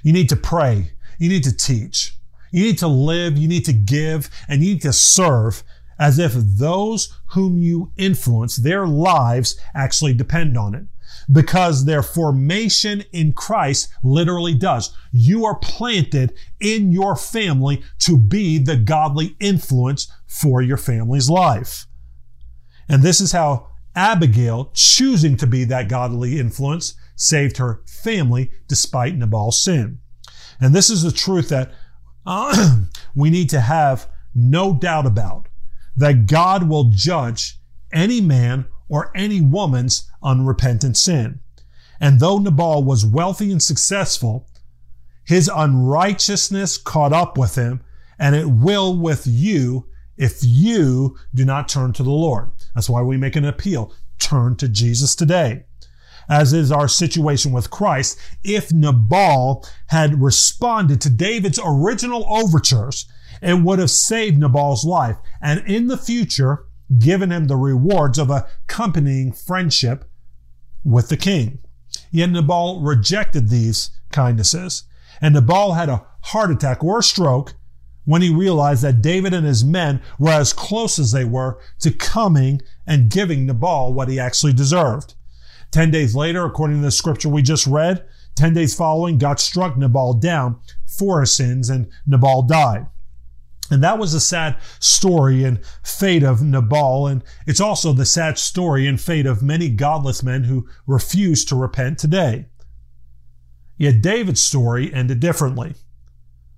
You 0.03 0.13
need 0.13 0.29
to 0.29 0.35
pray. 0.35 0.91
You 1.17 1.29
need 1.29 1.43
to 1.45 1.55
teach. 1.55 2.15
You 2.51 2.63
need 2.63 2.77
to 2.77 2.87
live. 2.87 3.37
You 3.37 3.47
need 3.47 3.65
to 3.65 3.73
give 3.73 4.29
and 4.47 4.61
you 4.61 4.73
need 4.73 4.81
to 4.83 4.93
serve 4.93 5.63
as 5.99 6.19
if 6.19 6.33
those 6.33 7.17
whom 7.27 7.57
you 7.57 7.91
influence, 7.97 8.55
their 8.55 8.87
lives 8.87 9.57
actually 9.73 10.13
depend 10.13 10.57
on 10.57 10.75
it. 10.75 10.83
Because 11.31 11.85
their 11.85 12.03
formation 12.03 13.03
in 13.11 13.33
Christ 13.33 13.89
literally 14.03 14.53
does. 14.53 14.95
You 15.11 15.45
are 15.45 15.57
planted 15.57 16.33
in 16.59 16.91
your 16.91 17.15
family 17.15 17.83
to 17.99 18.17
be 18.17 18.57
the 18.57 18.77
godly 18.77 19.35
influence 19.39 20.11
for 20.27 20.61
your 20.61 20.77
family's 20.77 21.29
life. 21.29 21.87
And 22.89 23.01
this 23.01 23.21
is 23.21 23.31
how 23.31 23.69
Abigail, 23.95 24.71
choosing 24.73 25.37
to 25.37 25.47
be 25.47 25.63
that 25.65 25.87
godly 25.87 26.37
influence, 26.37 26.95
saved 27.15 27.57
her 27.57 27.81
family 27.87 28.51
despite 28.67 29.15
Nabal's 29.15 29.61
sin. 29.61 29.99
And 30.59 30.75
this 30.75 30.89
is 30.89 31.01
the 31.01 31.11
truth 31.11 31.49
that 31.49 31.71
uh, 32.25 32.81
we 33.15 33.29
need 33.29 33.49
to 33.51 33.61
have 33.61 34.09
no 34.33 34.73
doubt 34.73 35.05
about 35.05 35.44
that 35.95 36.27
God 36.27 36.67
will 36.67 36.85
judge 36.85 37.59
any 37.93 38.21
man 38.21 38.65
or 38.89 39.11
any 39.15 39.41
woman's 39.41 40.09
unrepentant 40.21 40.97
sin. 40.97 41.39
And 41.99 42.19
though 42.19 42.37
Nabal 42.37 42.83
was 42.83 43.05
wealthy 43.05 43.51
and 43.51 43.63
successful, 43.63 44.47
his 45.23 45.49
unrighteousness 45.53 46.77
caught 46.77 47.13
up 47.13 47.37
with 47.37 47.55
him, 47.55 47.81
and 48.19 48.35
it 48.35 48.47
will 48.47 48.97
with 48.97 49.25
you 49.25 49.87
if 50.17 50.39
you 50.41 51.17
do 51.33 51.45
not 51.45 51.67
turn 51.67 51.93
to 51.93 52.03
the 52.03 52.11
Lord. 52.11 52.51
That's 52.73 52.89
why 52.89 53.01
we 53.01 53.17
make 53.17 53.35
an 53.35 53.45
appeal. 53.45 53.93
Turn 54.19 54.55
to 54.57 54.69
Jesus 54.69 55.15
today. 55.15 55.65
As 56.29 56.53
is 56.53 56.71
our 56.71 56.87
situation 56.87 57.51
with 57.51 57.69
Christ, 57.69 58.19
if 58.43 58.71
Nabal 58.71 59.65
had 59.87 60.21
responded 60.21 61.01
to 61.01 61.09
David's 61.09 61.59
original 61.63 62.25
overtures 62.29 63.05
it 63.41 63.61
would 63.61 63.79
have 63.79 63.91
saved 63.91 64.37
Nabal's 64.37 64.85
life 64.85 65.17
and 65.41 65.65
in 65.67 65.87
the 65.87 65.97
future 65.97 66.65
given 66.99 67.31
him 67.31 67.47
the 67.47 67.55
rewards 67.55 68.17
of 68.17 68.29
accompanying 68.29 69.31
friendship 69.31 70.05
with 70.83 71.09
the 71.09 71.17
king. 71.17 71.59
Yet 72.11 72.29
Nabal 72.29 72.81
rejected 72.81 73.49
these 73.49 73.91
kindnesses, 74.11 74.83
and 75.21 75.33
Nabal 75.33 75.73
had 75.73 75.89
a 75.89 76.05
heart 76.21 76.51
attack 76.51 76.83
or 76.83 76.99
a 76.99 77.03
stroke 77.03 77.55
when 78.05 78.21
he 78.21 78.29
realized 78.29 78.83
that 78.83 79.01
David 79.01 79.33
and 79.33 79.45
his 79.45 79.63
men 79.63 80.01
were 80.19 80.31
as 80.31 80.53
close 80.53 80.99
as 80.99 81.11
they 81.11 81.25
were 81.25 81.59
to 81.79 81.91
coming 81.91 82.61
and 82.85 83.09
giving 83.09 83.45
Nabal 83.45 83.93
what 83.93 84.09
he 84.09 84.19
actually 84.19 84.53
deserved. 84.53 85.15
Ten 85.71 85.91
days 85.91 86.15
later, 86.15 86.45
according 86.45 86.77
to 86.77 86.83
the 86.83 86.91
scripture 86.91 87.29
we 87.29 87.41
just 87.41 87.65
read, 87.65 88.05
ten 88.35 88.53
days 88.53 88.75
following, 88.75 89.17
God 89.17 89.39
struck 89.39 89.75
Nabal 89.75 90.13
down 90.13 90.59
for 90.85 91.21
his 91.21 91.35
sins 91.35 91.69
and 91.69 91.89
Nabal 92.05 92.43
died. 92.43 92.87
And 93.71 93.83
that 93.83 93.97
was 93.97 94.13
a 94.13 94.19
sad 94.19 94.57
story 94.79 95.43
and 95.43 95.59
fate 95.83 96.23
of 96.23 96.41
Nabal. 96.41 97.07
And 97.07 97.23
it's 97.47 97.59
also 97.59 97.93
the 97.93 98.05
sad 98.05 98.37
story 98.37 98.87
and 98.87 99.01
fate 99.01 99.25
of 99.25 99.41
many 99.41 99.69
godless 99.69 100.21
men 100.21 100.43
who 100.43 100.67
refuse 100.85 101.43
to 101.45 101.55
repent 101.55 101.97
today. 101.97 102.45
Yet 103.77 104.01
David's 104.01 104.41
story 104.41 104.93
ended 104.93 105.19
differently. 105.19 105.75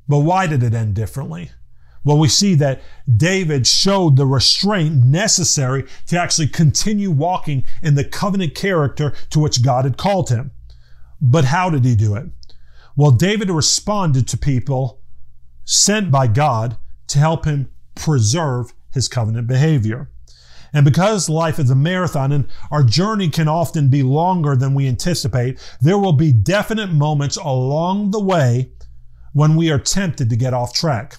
But 0.08 0.20
why 0.20 0.48
did 0.48 0.64
it 0.64 0.74
end 0.74 0.96
differently? 0.96 1.52
Well, 2.04 2.18
we 2.18 2.30
see 2.30 2.56
that 2.56 2.82
David 3.18 3.68
showed 3.68 4.16
the 4.16 4.26
restraint 4.26 5.04
necessary 5.04 5.86
to 6.08 6.18
actually 6.18 6.48
continue 6.48 7.12
walking 7.12 7.66
in 7.82 7.96
the 7.96 8.06
covenant 8.06 8.56
character 8.56 9.14
to 9.32 9.40
which 9.40 9.64
God 9.64 9.84
had 9.84 9.98
called 9.98 10.30
him. 10.30 10.52
But 11.20 11.46
how 11.46 11.70
did 11.70 11.84
he 11.84 11.96
do 11.96 12.16
it? 12.16 12.28
Well, 12.96 13.12
David 13.12 13.50
responded 13.50 14.28
to 14.30 14.38
people 14.38 15.02
sent 15.66 16.10
by 16.10 16.28
God 16.28 16.78
to 17.08 17.20
help 17.20 17.46
him 17.46 17.70
preserve 17.96 18.74
his 18.94 19.08
covenant 19.08 19.48
behavior. 19.48 20.10
And 20.74 20.84
because 20.84 21.30
life 21.30 21.60
is 21.60 21.70
a 21.70 21.76
marathon 21.76 22.32
and 22.32 22.48
our 22.72 22.84
journey 22.84 23.30
can 23.30 23.48
often 23.48 23.90
be 23.90 24.04
longer 24.04 24.56
than 24.56 24.74
we 24.74 24.88
anticipate, 24.88 25.60
there 25.82 25.98
will 25.98 26.14
be 26.14 26.32
definite 26.32 26.92
moments 26.92 27.38
along 27.38 28.12
the 28.12 28.24
way 28.24 28.72
when 29.34 29.56
we 29.56 29.72
are 29.72 29.80
tempted 29.80 30.30
to 30.30 30.36
get 30.36 30.54
off 30.54 30.74
track. 30.74 31.18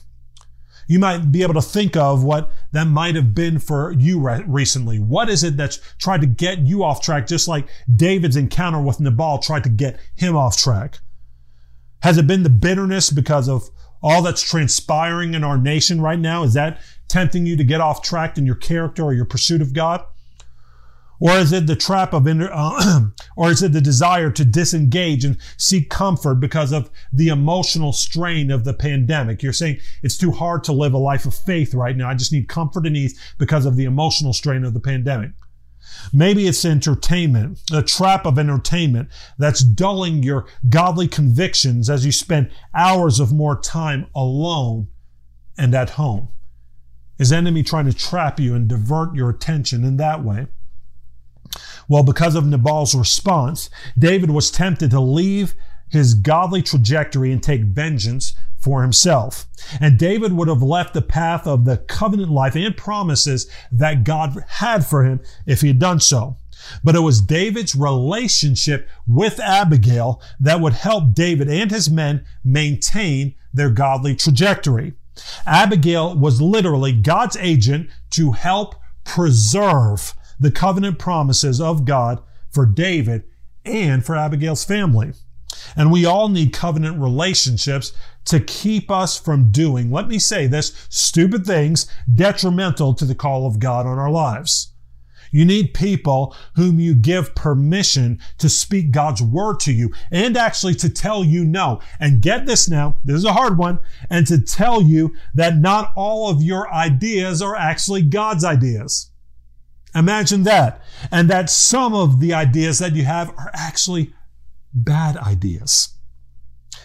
You 0.87 0.99
might 0.99 1.31
be 1.31 1.43
able 1.43 1.55
to 1.55 1.63
think 1.63 1.97
of 1.97 2.25
what 2.25 2.51
that 2.73 2.87
might 2.87 3.15
have 3.15 3.35
been 3.35 3.59
for 3.59 3.93
you 3.93 4.27
recently. 4.47 4.99
What 4.99 5.29
is 5.29 5.45
it 5.45 5.57
that's 5.57 5.81
tried 5.99 6.23
to 6.23 6.27
get 6.27 6.61
you 6.61 6.83
off 6.83 7.03
track, 7.03 7.27
just 7.27 7.47
like 7.47 7.69
David's 7.95 8.37
encounter 8.37 8.81
with 8.81 8.99
Nabal 8.99 9.39
tried 9.39 9.65
to 9.65 9.71
get 9.71 10.01
him 10.15 10.35
off 10.35 10.57
track? 10.57 10.99
Has 12.01 12.17
it 12.17 12.27
been 12.27 12.43
the 12.43 12.51
bitterness 12.51 13.11
because 13.11 13.49
of 13.49 13.71
all 14.03 14.23
that's 14.23 14.43
transpiring 14.43 15.35
in 15.35 15.45
our 15.45 15.59
nation 15.59 16.01
right 16.01 16.19
now? 16.19 16.43
Is 16.43 16.55
that 16.55 16.81
tempting 17.09 17.47
you 17.47 17.57
to 17.57 17.65
get 17.65 17.81
off 17.81 18.03
track 18.03 18.39
in 18.39 18.47
your 18.47 18.55
character 18.55 19.03
or 19.03 19.15
your 19.15 19.25
pursuit 19.25 19.63
of 19.63 19.73
God? 19.73 20.05
Or 21.21 21.33
is 21.33 21.53
it 21.53 21.67
the 21.67 21.75
trap 21.75 22.13
of, 22.13 22.27
inter- 22.27 22.51
uh, 22.53 23.07
or 23.37 23.51
is 23.51 23.63
it 23.63 23.73
the 23.73 23.81
desire 23.81 24.31
to 24.31 24.45
disengage 24.45 25.25
and 25.25 25.37
seek 25.57 25.91
comfort 25.91 26.37
because 26.37 26.73
of 26.73 26.91
the 27.13 27.29
emotional 27.29 27.93
strain 27.93 28.51
of 28.51 28.65
the 28.65 28.75
pandemic? 28.75 29.43
You're 29.43 29.53
saying 29.53 29.81
it's 30.03 30.17
too 30.17 30.31
hard 30.31 30.63
to 30.65 30.73
live 30.73 30.95
a 30.95 30.99
life 30.99 31.27
of 31.27 31.35
faith 31.35 31.75
right 31.75 31.97
now. 31.97 32.09
I 32.09 32.15
just 32.15 32.33
need 32.33 32.49
comfort 32.49 32.87
and 32.87 32.97
ease 32.97 33.19
because 33.37 33.67
of 33.67 33.77
the 33.77 33.85
emotional 33.85 34.33
strain 34.33 34.65
of 34.65 34.75
the 34.75 34.81
pandemic. 34.81 35.33
Maybe 36.13 36.47
it's 36.47 36.65
entertainment, 36.65 37.61
a 37.73 37.83
trap 37.83 38.27
of 38.27 38.39
entertainment 38.39 39.09
that's 39.39 39.63
dulling 39.63 40.23
your 40.23 40.47
godly 40.69 41.09
convictions 41.09 41.91
as 41.91 42.05
you 42.07 42.13
spend 42.13 42.51
hours 42.75 43.21
of 43.21 43.33
more 43.33 43.61
time 43.61 44.07
alone 44.15 44.89
and 45.57 45.75
at 45.75 45.91
home. 45.91 46.29
Is 47.19 47.33
enemy 47.33 47.63
trying 47.63 47.87
to 47.87 47.93
trap 47.93 48.39
you 48.39 48.55
and 48.55 48.69
divert 48.69 49.15
your 49.15 49.29
attention 49.29 49.85
in 49.85 49.97
that 49.97 50.23
way? 50.23 50.47
Well, 51.89 52.03
because 52.03 52.35
of 52.35 52.47
Nabal's 52.47 52.95
response, 52.95 53.71
David 53.99 54.31
was 54.31 54.51
tempted 54.51 54.91
to 54.91 55.01
leave 55.01 55.55
his 55.91 56.15
godly 56.15 56.63
trajectory 56.63 57.33
and 57.33 57.43
take 57.43 57.63
vengeance 57.63 58.35
for 58.59 58.83
himself. 58.83 59.47
And 59.81 59.99
David 59.99 60.33
would 60.33 60.49
have 60.49 60.63
left 60.63 60.95
the 60.95 61.03
path 61.03 61.47
of 61.47 61.65
the 61.65 61.79
covenant 61.79 62.31
life 62.31 62.57
and 62.57 62.77
promises 62.77 63.51
that 63.73 64.05
God 64.05 64.45
had 64.49 64.85
for 64.85 65.05
him 65.05 65.21
if 65.47 65.61
he 65.61 65.69
had 65.69 65.79
done 65.79 66.01
so. 66.01 66.37
But 66.83 66.97
it 66.97 67.01
was 67.01 67.21
David's 67.21 67.75
relationship 67.75 68.89
with 69.07 69.39
Abigail 69.41 70.21
that 70.41 70.61
would 70.61 70.73
help 70.73 71.15
David 71.15 71.49
and 71.49 71.71
his 71.71 71.89
men 71.89 72.27
maintain 72.45 73.35
their 73.55 73.71
godly 73.71 74.17
trajectory. 74.17 74.95
Abigail 75.47 76.17
was 76.17 76.41
literally 76.41 76.93
God's 76.93 77.37
agent 77.37 77.91
to 78.11 78.33
help 78.33 78.75
preserve 79.05 80.15
the 80.39 80.51
covenant 80.51 80.99
promises 80.99 81.61
of 81.61 81.85
God 81.85 82.23
for 82.51 82.67
David 82.67 83.25
and 83.65 84.05
for 84.05 84.17
Abigail's 84.17 84.65
family. 84.65 85.13
And 85.77 85.91
we 85.91 86.05
all 86.05 86.29
need 86.29 86.53
covenant 86.53 87.01
relationships 87.01 87.93
to 88.29 88.41
keep 88.41 88.91
us 88.91 89.19
from 89.19 89.51
doing, 89.51 89.91
let 89.91 90.09
me 90.09 90.19
say 90.19 90.47
this, 90.47 90.75
stupid 90.89 91.45
things 91.45 91.87
detrimental 92.13 92.95
to 92.95 93.05
the 93.05 93.15
call 93.15 93.47
of 93.47 93.59
God 93.59 93.87
on 93.87 93.99
our 93.99 94.11
lives. 94.11 94.73
You 95.31 95.45
need 95.45 95.75
people 95.75 96.35
whom 96.57 96.81
you 96.81 96.95
give 96.95 97.35
permission 97.35 98.19
to 98.39 98.49
speak 98.49 98.91
God's 98.91 99.23
word 99.23 99.61
to 99.61 99.73
you 99.73 99.93
and 100.11 100.37
actually 100.37 100.75
to 100.77 100.89
tell 100.89 101.23
you 101.23 101.45
no. 101.45 101.81
And 102.01 102.23
get 102.23 102.47
this 102.47 102.69
now, 102.69 102.97
this 103.05 103.17
is 103.17 103.25
a 103.25 103.35
hard 103.35 103.59
one, 103.59 103.79
and 104.09 104.27
to 104.27 104.41
tell 104.41 104.81
you 104.83 105.15
that 105.35 105.57
not 105.57 105.93
all 105.97 106.31
of 106.31 106.43
your 106.43 106.73
ideas 106.73 107.43
are 107.43 107.57
actually 107.57 108.03
God's 108.03 108.45
ideas. 108.45 109.11
Imagine 109.95 110.45
that. 110.45 110.83
And 111.11 111.29
that 111.31 111.51
some 111.51 111.95
of 111.95 112.21
the 112.21 112.33
ideas 112.33 112.79
that 112.79 112.95
you 112.95 113.05
have 113.05 113.31
are 113.31 113.51
actually 113.53 114.13
bad 114.73 115.17
ideas. 115.17 115.95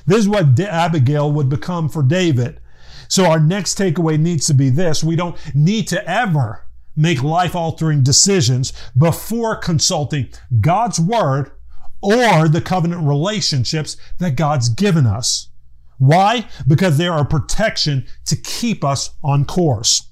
This 0.06 0.20
is 0.20 0.30
what 0.30 0.60
Abigail 0.60 1.32
would 1.32 1.50
become 1.50 1.90
for 1.90 2.04
David. 2.04 2.60
So 3.08 3.26
our 3.26 3.40
next 3.40 3.78
takeaway 3.78 4.20
needs 4.20 4.48
to 4.48 4.54
be 4.54 4.70
this. 4.70 5.04
We 5.04 5.16
don't 5.16 5.38
need 5.56 5.88
to 5.90 6.10
ever 6.10 6.66
make 6.96 7.24
life 7.24 7.56
altering 7.56 8.04
decisions 8.04 8.74
before 8.98 9.56
consulting 9.56 10.30
God's 10.62 11.00
word 11.00 11.52
or 12.02 12.48
the 12.48 12.62
covenant 12.62 13.08
relationships 13.08 13.98
that 14.20 14.36
God's 14.36 14.70
given 14.70 15.06
us. 15.06 15.50
Why? 15.98 16.48
Because 16.68 16.98
they 16.98 17.08
are 17.08 17.22
a 17.22 17.26
protection 17.26 18.06
to 18.26 18.36
keep 18.36 18.84
us 18.84 19.12
on 19.24 19.46
course. 19.46 20.10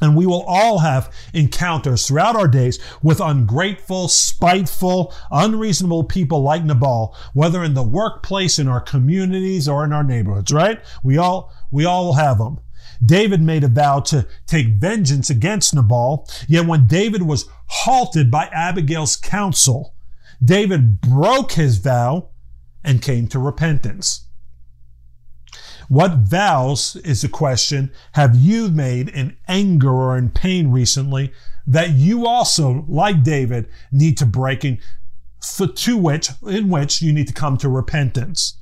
And 0.00 0.16
we 0.16 0.26
will 0.26 0.42
all 0.42 0.78
have 0.78 1.12
encounters 1.32 2.06
throughout 2.06 2.36
our 2.36 2.48
days 2.48 2.78
with 3.02 3.20
ungrateful, 3.20 4.08
spiteful, 4.08 5.12
unreasonable 5.30 6.04
people 6.04 6.42
like 6.42 6.64
Nabal, 6.64 7.16
whether 7.34 7.64
in 7.64 7.74
the 7.74 7.82
workplace, 7.82 8.58
in 8.58 8.68
our 8.68 8.80
communities, 8.80 9.68
or 9.68 9.84
in 9.84 9.92
our 9.92 10.04
neighborhoods, 10.04 10.52
right? 10.52 10.80
We 11.02 11.18
all, 11.18 11.52
we 11.70 11.84
all 11.84 12.06
will 12.06 12.14
have 12.14 12.38
them. 12.38 12.60
David 13.04 13.40
made 13.40 13.64
a 13.64 13.68
vow 13.68 14.00
to 14.00 14.26
take 14.46 14.74
vengeance 14.74 15.30
against 15.30 15.74
Nabal, 15.74 16.28
yet 16.46 16.66
when 16.66 16.86
David 16.86 17.22
was 17.22 17.48
halted 17.66 18.30
by 18.30 18.46
Abigail's 18.46 19.16
counsel, 19.16 19.94
David 20.42 21.00
broke 21.00 21.52
his 21.52 21.78
vow 21.78 22.30
and 22.84 23.02
came 23.02 23.26
to 23.28 23.38
repentance. 23.38 24.27
What 25.88 26.18
vows 26.18 26.96
is 26.96 27.22
the 27.22 27.28
question 27.28 27.90
have 28.12 28.36
you 28.36 28.68
made 28.68 29.08
in 29.08 29.36
anger 29.48 29.90
or 29.90 30.18
in 30.18 30.28
pain 30.28 30.70
recently 30.70 31.32
that 31.66 31.90
you 31.90 32.26
also, 32.26 32.84
like 32.86 33.22
David, 33.22 33.68
need 33.90 34.18
to 34.18 34.26
break 34.26 34.64
in, 34.64 34.78
to 35.56 35.96
which, 35.96 36.30
in 36.46 36.68
which 36.68 37.00
you 37.00 37.12
need 37.12 37.28
to 37.28 37.32
come 37.32 37.56
to 37.58 37.68
repentance? 37.70 38.58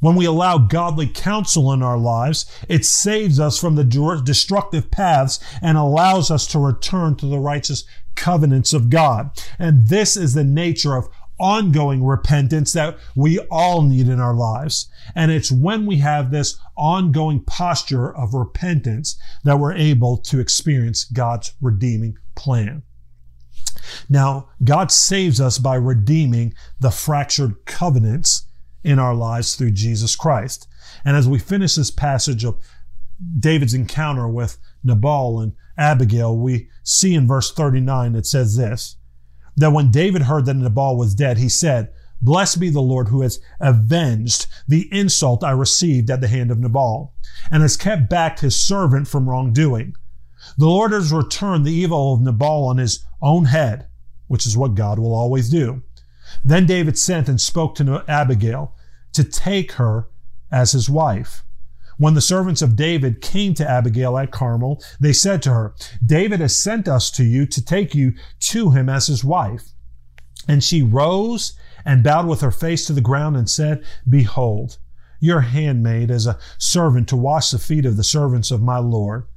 When 0.00 0.16
we 0.16 0.24
allow 0.24 0.58
godly 0.58 1.06
counsel 1.06 1.72
in 1.72 1.82
our 1.82 1.98
lives, 1.98 2.46
it 2.68 2.84
saves 2.84 3.38
us 3.38 3.60
from 3.60 3.76
the 3.76 3.84
destructive 4.24 4.90
paths 4.90 5.38
and 5.60 5.78
allows 5.78 6.30
us 6.30 6.46
to 6.48 6.58
return 6.58 7.14
to 7.16 7.26
the 7.26 7.38
righteous 7.38 7.84
covenants 8.16 8.72
of 8.72 8.90
God. 8.90 9.30
And 9.58 9.88
this 9.88 10.16
is 10.16 10.34
the 10.34 10.44
nature 10.44 10.96
of 10.96 11.08
ongoing 11.42 12.04
repentance 12.04 12.72
that 12.72 12.96
we 13.16 13.40
all 13.50 13.82
need 13.82 14.08
in 14.08 14.20
our 14.20 14.32
lives. 14.32 14.88
And 15.14 15.32
it's 15.32 15.50
when 15.50 15.86
we 15.86 15.96
have 15.96 16.30
this 16.30 16.56
ongoing 16.76 17.42
posture 17.42 18.16
of 18.16 18.32
repentance 18.32 19.18
that 19.42 19.58
we're 19.58 19.74
able 19.74 20.16
to 20.18 20.38
experience 20.38 21.04
God's 21.04 21.52
redeeming 21.60 22.16
plan. 22.36 22.84
Now, 24.08 24.50
God 24.62 24.92
saves 24.92 25.40
us 25.40 25.58
by 25.58 25.74
redeeming 25.74 26.54
the 26.78 26.92
fractured 26.92 27.66
covenants 27.66 28.46
in 28.84 29.00
our 29.00 29.14
lives 29.14 29.56
through 29.56 29.72
Jesus 29.72 30.14
Christ. 30.14 30.68
And 31.04 31.16
as 31.16 31.26
we 31.26 31.40
finish 31.40 31.74
this 31.74 31.90
passage 31.90 32.44
of 32.44 32.58
David's 33.38 33.74
encounter 33.74 34.28
with 34.28 34.58
Nabal 34.84 35.40
and 35.40 35.54
Abigail, 35.76 36.36
we 36.36 36.68
see 36.84 37.14
in 37.14 37.26
verse 37.26 37.52
39 37.52 38.14
it 38.14 38.26
says 38.26 38.56
this 38.56 38.96
that 39.56 39.72
when 39.72 39.90
David 39.90 40.22
heard 40.22 40.46
that 40.46 40.54
Nabal 40.54 40.96
was 40.96 41.14
dead, 41.14 41.38
he 41.38 41.48
said, 41.48 41.92
Blessed 42.20 42.60
be 42.60 42.70
the 42.70 42.80
Lord 42.80 43.08
who 43.08 43.22
has 43.22 43.40
avenged 43.60 44.46
the 44.68 44.88
insult 44.92 45.42
I 45.42 45.50
received 45.50 46.08
at 46.08 46.20
the 46.20 46.28
hand 46.28 46.50
of 46.50 46.58
Nabal 46.58 47.12
and 47.50 47.62
has 47.62 47.76
kept 47.76 48.08
back 48.08 48.38
his 48.38 48.58
servant 48.58 49.08
from 49.08 49.28
wrongdoing. 49.28 49.94
The 50.56 50.66
Lord 50.66 50.92
has 50.92 51.12
returned 51.12 51.64
the 51.66 51.72
evil 51.72 52.14
of 52.14 52.20
Nabal 52.20 52.66
on 52.66 52.78
his 52.78 53.04
own 53.20 53.46
head, 53.46 53.88
which 54.28 54.46
is 54.46 54.56
what 54.56 54.74
God 54.76 54.98
will 54.98 55.14
always 55.14 55.50
do. 55.50 55.82
Then 56.44 56.64
David 56.66 56.96
sent 56.96 57.28
and 57.28 57.40
spoke 57.40 57.74
to 57.76 58.04
Abigail 58.08 58.74
to 59.12 59.24
take 59.24 59.72
her 59.72 60.08
as 60.50 60.72
his 60.72 60.88
wife. 60.88 61.44
When 62.02 62.14
the 62.14 62.20
servants 62.20 62.62
of 62.62 62.74
David 62.74 63.20
came 63.20 63.54
to 63.54 63.70
Abigail 63.70 64.18
at 64.18 64.32
Carmel, 64.32 64.82
they 64.98 65.12
said 65.12 65.40
to 65.42 65.50
her, 65.50 65.72
David 66.04 66.40
has 66.40 66.60
sent 66.60 66.88
us 66.88 67.12
to 67.12 67.22
you 67.22 67.46
to 67.46 67.64
take 67.64 67.94
you 67.94 68.14
to 68.40 68.72
him 68.72 68.88
as 68.88 69.06
his 69.06 69.22
wife. 69.22 69.68
And 70.48 70.64
she 70.64 70.82
rose 70.82 71.56
and 71.84 72.02
bowed 72.02 72.26
with 72.26 72.40
her 72.40 72.50
face 72.50 72.86
to 72.86 72.92
the 72.92 73.00
ground 73.00 73.36
and 73.36 73.48
said, 73.48 73.84
Behold, 74.10 74.78
your 75.20 75.42
handmaid 75.42 76.10
is 76.10 76.26
a 76.26 76.40
servant 76.58 77.08
to 77.10 77.16
wash 77.16 77.52
the 77.52 77.58
feet 77.60 77.86
of 77.86 77.96
the 77.96 78.02
servants 78.02 78.50
of 78.50 78.60
my 78.60 78.78
Lord. 78.78 79.28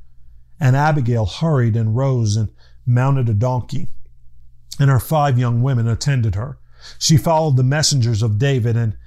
And 0.59 0.75
Abigail 0.75 1.27
hurried 1.27 1.75
and 1.75 1.95
rose 1.95 2.35
and 2.35 2.49
mounted 2.83 3.29
a 3.29 3.35
donkey. 3.35 3.89
And 4.79 4.89
her 4.89 4.99
five 4.99 5.37
young 5.37 5.61
women 5.61 5.87
attended 5.87 6.33
her. 6.33 6.57
She 6.97 7.15
followed 7.15 7.57
the 7.57 7.63
messengers 7.63 8.23
of 8.23 8.39
David 8.39 8.75
and 8.75 8.97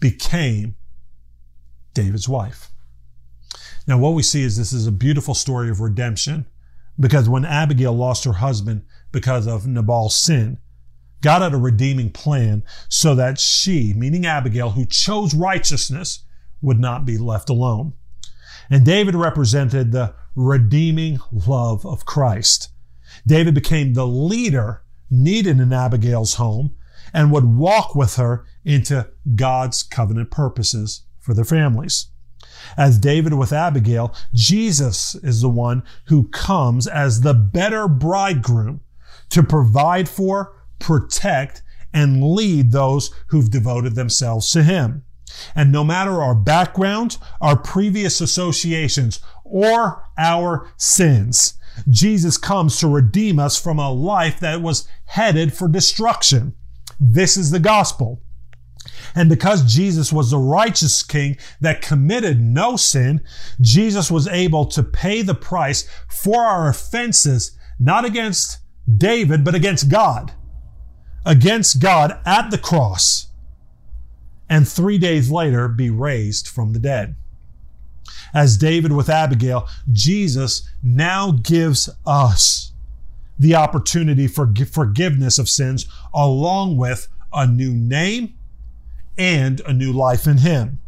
became 0.00 0.74
David's 1.94 2.28
wife. 2.28 2.72
Now, 3.88 3.96
what 3.96 4.12
we 4.12 4.22
see 4.22 4.42
is 4.42 4.58
this 4.58 4.74
is 4.74 4.86
a 4.86 4.92
beautiful 4.92 5.32
story 5.32 5.70
of 5.70 5.80
redemption 5.80 6.44
because 7.00 7.26
when 7.26 7.46
Abigail 7.46 7.94
lost 7.94 8.24
her 8.24 8.34
husband 8.34 8.84
because 9.12 9.46
of 9.46 9.66
Nabal's 9.66 10.14
sin, 10.14 10.58
God 11.22 11.40
had 11.40 11.54
a 11.54 11.56
redeeming 11.56 12.10
plan 12.10 12.62
so 12.90 13.14
that 13.14 13.40
she, 13.40 13.94
meaning 13.96 14.26
Abigail, 14.26 14.70
who 14.70 14.84
chose 14.84 15.34
righteousness, 15.34 16.24
would 16.60 16.78
not 16.78 17.06
be 17.06 17.16
left 17.16 17.48
alone. 17.48 17.94
And 18.68 18.84
David 18.84 19.14
represented 19.14 19.90
the 19.90 20.14
redeeming 20.36 21.18
love 21.32 21.86
of 21.86 22.04
Christ. 22.04 22.68
David 23.26 23.54
became 23.54 23.94
the 23.94 24.06
leader 24.06 24.82
needed 25.10 25.58
in 25.58 25.72
Abigail's 25.72 26.34
home 26.34 26.76
and 27.14 27.32
would 27.32 27.46
walk 27.46 27.94
with 27.94 28.16
her 28.16 28.44
into 28.66 29.08
God's 29.34 29.82
covenant 29.82 30.30
purposes 30.30 31.04
for 31.18 31.32
their 31.32 31.46
families. 31.46 32.08
As 32.76 32.98
David 32.98 33.34
with 33.34 33.52
Abigail, 33.52 34.14
Jesus 34.34 35.14
is 35.16 35.40
the 35.40 35.48
one 35.48 35.82
who 36.06 36.28
comes 36.28 36.86
as 36.86 37.20
the 37.20 37.34
better 37.34 37.88
bridegroom 37.88 38.80
to 39.30 39.42
provide 39.42 40.08
for, 40.08 40.56
protect, 40.78 41.62
and 41.92 42.22
lead 42.22 42.72
those 42.72 43.10
who've 43.28 43.50
devoted 43.50 43.94
themselves 43.94 44.50
to 44.52 44.62
him. 44.62 45.04
And 45.54 45.70
no 45.70 45.84
matter 45.84 46.22
our 46.22 46.34
background, 46.34 47.18
our 47.40 47.56
previous 47.56 48.20
associations, 48.20 49.20
or 49.44 50.04
our 50.16 50.70
sins, 50.76 51.54
Jesus 51.88 52.36
comes 52.36 52.78
to 52.78 52.88
redeem 52.88 53.38
us 53.38 53.60
from 53.60 53.78
a 53.78 53.92
life 53.92 54.40
that 54.40 54.62
was 54.62 54.88
headed 55.04 55.54
for 55.54 55.68
destruction. 55.68 56.54
This 56.98 57.36
is 57.36 57.50
the 57.50 57.60
gospel. 57.60 58.22
And 59.14 59.28
because 59.28 59.72
Jesus 59.72 60.12
was 60.12 60.30
the 60.30 60.38
righteous 60.38 61.02
king 61.02 61.36
that 61.60 61.82
committed 61.82 62.40
no 62.40 62.76
sin, 62.76 63.22
Jesus 63.60 64.10
was 64.10 64.28
able 64.28 64.66
to 64.66 64.82
pay 64.82 65.22
the 65.22 65.34
price 65.34 65.88
for 66.08 66.42
our 66.42 66.68
offenses, 66.68 67.56
not 67.78 68.04
against 68.04 68.58
David, 68.96 69.44
but 69.44 69.54
against 69.54 69.88
God. 69.88 70.32
Against 71.24 71.80
God 71.80 72.20
at 72.24 72.50
the 72.50 72.58
cross. 72.58 73.26
And 74.48 74.66
three 74.66 74.98
days 74.98 75.30
later 75.30 75.68
be 75.68 75.90
raised 75.90 76.48
from 76.48 76.72
the 76.72 76.78
dead. 76.78 77.16
As 78.32 78.56
David 78.56 78.92
with 78.92 79.08
Abigail, 79.08 79.68
Jesus 79.92 80.68
now 80.82 81.32
gives 81.32 81.90
us 82.06 82.72
the 83.38 83.54
opportunity 83.54 84.26
for 84.26 84.52
forgiveness 84.70 85.38
of 85.38 85.48
sins 85.48 85.86
along 86.12 86.76
with 86.76 87.08
a 87.32 87.46
new 87.46 87.72
name 87.74 88.37
and 89.18 89.60
a 89.60 89.72
new 89.72 89.92
life 89.92 90.26
in 90.26 90.38
Him. 90.38 90.80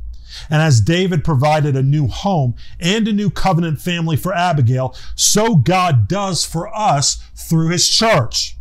And 0.48 0.62
as 0.62 0.80
David 0.80 1.24
provided 1.24 1.76
a 1.76 1.82
new 1.82 2.06
home 2.06 2.54
and 2.78 3.08
a 3.08 3.12
new 3.12 3.30
covenant 3.30 3.80
family 3.80 4.16
for 4.16 4.32
Abigail, 4.32 4.94
so 5.16 5.56
God 5.56 6.08
does 6.08 6.44
for 6.44 6.74
us 6.74 7.16
through 7.34 7.68
His 7.70 7.88
church. 7.88 8.56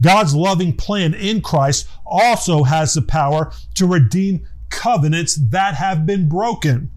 God's 0.00 0.34
loving 0.34 0.76
plan 0.76 1.14
in 1.14 1.40
Christ 1.40 1.88
also 2.06 2.64
has 2.64 2.94
the 2.94 3.02
power 3.02 3.52
to 3.74 3.86
redeem 3.86 4.46
covenants 4.70 5.34
that 5.34 5.74
have 5.74 6.06
been 6.06 6.28
broken. 6.28 6.90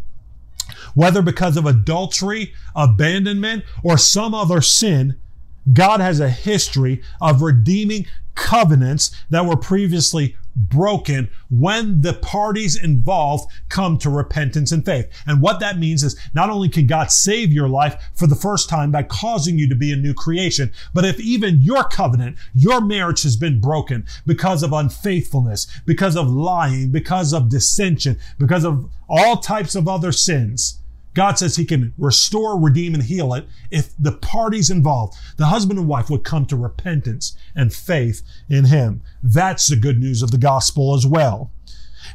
Whether 0.93 1.21
because 1.21 1.57
of 1.57 1.65
adultery, 1.65 2.53
abandonment, 2.75 3.63
or 3.83 3.97
some 3.97 4.33
other 4.33 4.61
sin, 4.61 5.17
God 5.71 5.99
has 5.99 6.19
a 6.19 6.29
history 6.29 7.01
of 7.19 7.41
redeeming 7.41 8.07
covenants 8.35 9.11
that 9.29 9.45
were 9.45 9.57
previously 9.57 10.35
broken 10.55 11.29
when 11.49 12.01
the 12.01 12.13
parties 12.13 12.81
involved 12.81 13.49
come 13.69 13.97
to 13.97 14.09
repentance 14.09 14.71
and 14.71 14.85
faith. 14.85 15.07
And 15.25 15.41
what 15.41 15.59
that 15.59 15.79
means 15.79 16.03
is 16.03 16.19
not 16.33 16.49
only 16.49 16.69
can 16.69 16.87
God 16.87 17.11
save 17.11 17.51
your 17.51 17.69
life 17.69 18.11
for 18.13 18.27
the 18.27 18.35
first 18.35 18.69
time 18.69 18.91
by 18.91 19.03
causing 19.03 19.57
you 19.57 19.69
to 19.69 19.75
be 19.75 19.91
a 19.91 19.95
new 19.95 20.13
creation, 20.13 20.71
but 20.93 21.05
if 21.05 21.19
even 21.19 21.61
your 21.61 21.83
covenant, 21.85 22.37
your 22.53 22.81
marriage 22.81 23.23
has 23.23 23.37
been 23.37 23.61
broken 23.61 24.05
because 24.25 24.63
of 24.63 24.73
unfaithfulness, 24.73 25.67
because 25.85 26.15
of 26.15 26.27
lying, 26.29 26.91
because 26.91 27.33
of 27.33 27.49
dissension, 27.49 28.19
because 28.37 28.65
of 28.65 28.89
all 29.07 29.37
types 29.37 29.75
of 29.75 29.87
other 29.87 30.11
sins, 30.11 30.80
God 31.13 31.37
says 31.37 31.55
he 31.55 31.65
can 31.65 31.93
restore, 31.97 32.59
redeem, 32.59 32.93
and 32.93 33.03
heal 33.03 33.33
it 33.33 33.47
if 33.69 33.93
the 33.99 34.13
parties 34.13 34.69
involved, 34.69 35.17
the 35.37 35.47
husband 35.47 35.77
and 35.77 35.87
wife, 35.87 36.09
would 36.09 36.23
come 36.23 36.45
to 36.45 36.55
repentance 36.55 37.35
and 37.55 37.73
faith 37.73 38.21
in 38.49 38.65
him. 38.65 39.01
That's 39.21 39.67
the 39.67 39.75
good 39.75 39.99
news 39.99 40.21
of 40.21 40.31
the 40.31 40.37
gospel 40.37 40.95
as 40.95 41.05
well. 41.05 41.51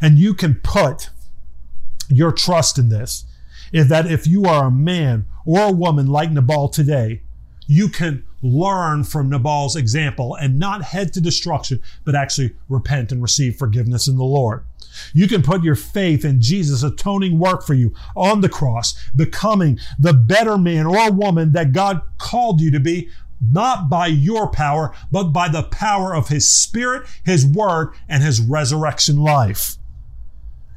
And 0.01 0.19
you 0.19 0.35
can 0.35 0.57
put 0.57 1.11
your 2.09 2.33
trust 2.33 2.79
in 2.79 2.89
this 2.89 3.25
is 3.73 3.89
that 3.89 4.07
if 4.07 4.27
you 4.27 4.45
are 4.45 4.67
a 4.67 4.71
man 4.71 5.27
or 5.45 5.65
a 5.65 5.73
woman 5.73 6.07
like 6.07 6.31
Nabal 6.31 6.69
today, 6.69 7.23
you 7.67 7.89
can 7.89 8.25
learn 8.43 9.03
from 9.03 9.29
Nabal's 9.29 9.77
example 9.77 10.35
and 10.37 10.59
not 10.59 10.83
head 10.83 11.13
to 11.15 11.21
destruction, 11.21 11.83
but 12.05 12.15
actually 12.15 12.55
repent 12.69 13.11
and 13.11 13.21
receive 13.21 13.57
forgiveness 13.57 14.07
in 14.07 14.17
the 14.17 14.25
Lord. 14.25 14.65
You 15.13 15.29
can 15.29 15.43
put 15.43 15.63
your 15.63 15.75
faith 15.75 16.25
in 16.25 16.41
Jesus' 16.41 16.83
atoning 16.83 17.39
work 17.39 17.65
for 17.65 17.75
you 17.75 17.95
on 18.15 18.41
the 18.41 18.49
cross, 18.49 18.95
becoming 19.15 19.79
the 19.99 20.13
better 20.13 20.59
man 20.59 20.87
or 20.87 21.11
woman 21.13 21.53
that 21.53 21.73
God 21.73 22.01
called 22.19 22.61
you 22.61 22.71
to 22.71 22.81
be, 22.81 23.09
not 23.41 23.89
by 23.89 24.07
your 24.07 24.49
power, 24.49 24.95
but 25.11 25.25
by 25.25 25.49
the 25.49 25.63
power 25.65 26.15
of 26.15 26.29
His 26.29 26.51
Spirit, 26.51 27.07
His 27.25 27.47
Word, 27.47 27.93
and 28.09 28.23
His 28.23 28.41
resurrection 28.41 29.19
life. 29.19 29.77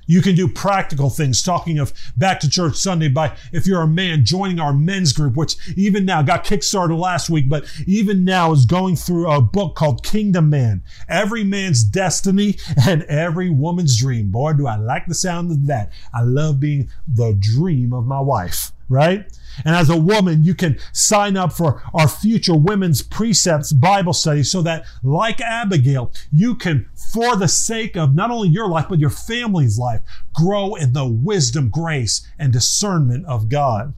You 0.10 0.24
can 0.24 0.34
do 0.34 0.48
practical 0.48 1.12
things, 1.12 1.43
talking 1.43 1.78
of 1.78 1.93
back 2.17 2.39
to 2.39 2.50
church 2.50 2.78
Sunday 2.78 3.10
by, 3.10 3.38
if 3.54 3.67
you're 3.67 3.84
a 3.84 3.88
man, 3.88 4.26
joining 4.26 4.60
our 4.60 4.74
men's 4.74 5.13
group, 5.13 5.38
which 5.38 5.56
even 5.78 6.04
now 6.04 6.24
got 6.24 6.43
kickstarted 6.43 6.98
last 6.98 7.30
week, 7.30 7.48
but 7.48 7.72
even 7.86 8.26
now 8.26 8.52
is 8.52 8.65
going 8.65 8.95
through 8.95 9.30
a 9.30 9.39
book 9.39 9.76
called 9.76 10.04
Kingdom 10.04 10.50
Man. 10.50 10.82
Every 11.08 11.43
man's 11.43 11.84
destiny 11.84 12.58
and 12.88 13.04
every 13.04 13.52
woman's 13.52 14.00
dream. 14.00 14.32
Boy, 14.32 14.54
do 14.54 14.65
I 14.65 14.78
like 14.78 15.06
the 15.06 15.13
sound 15.13 15.52
of 15.52 15.67
that. 15.67 15.91
I 16.12 16.24
love 16.24 16.60
being 16.60 16.89
the 17.08 17.38
dream 17.39 17.93
of 17.93 18.08
my 18.08 18.19
wife 18.19 18.72
right? 18.89 19.25
And 19.63 19.75
as 19.75 19.89
a 19.89 19.97
woman, 19.97 20.43
you 20.43 20.56
can 20.56 20.80
sign 20.91 21.38
up 21.38 21.54
for 21.54 21.84
our 21.93 22.08
future 22.08 22.56
women's 22.56 23.02
precepts 23.02 23.71
Bible 23.71 24.13
study 24.13 24.43
so 24.43 24.62
that, 24.63 24.86
like 25.04 25.39
Abigail, 25.41 26.12
you 26.32 26.56
can, 26.56 26.89
for 27.13 27.36
the 27.36 27.47
sake 27.47 27.95
of 27.95 28.15
not 28.15 28.32
only 28.32 28.49
your 28.49 28.67
life, 28.67 28.88
but 28.89 28.99
your 28.99 29.10
family's 29.10 29.78
life, 29.78 30.02
grow 30.34 30.75
in 30.75 30.93
the 30.93 31.08
wisdom, 31.08 31.69
grace, 31.69 32.28
and 32.38 32.52
discernment 32.52 33.25
of 33.25 33.49
God. 33.49 33.93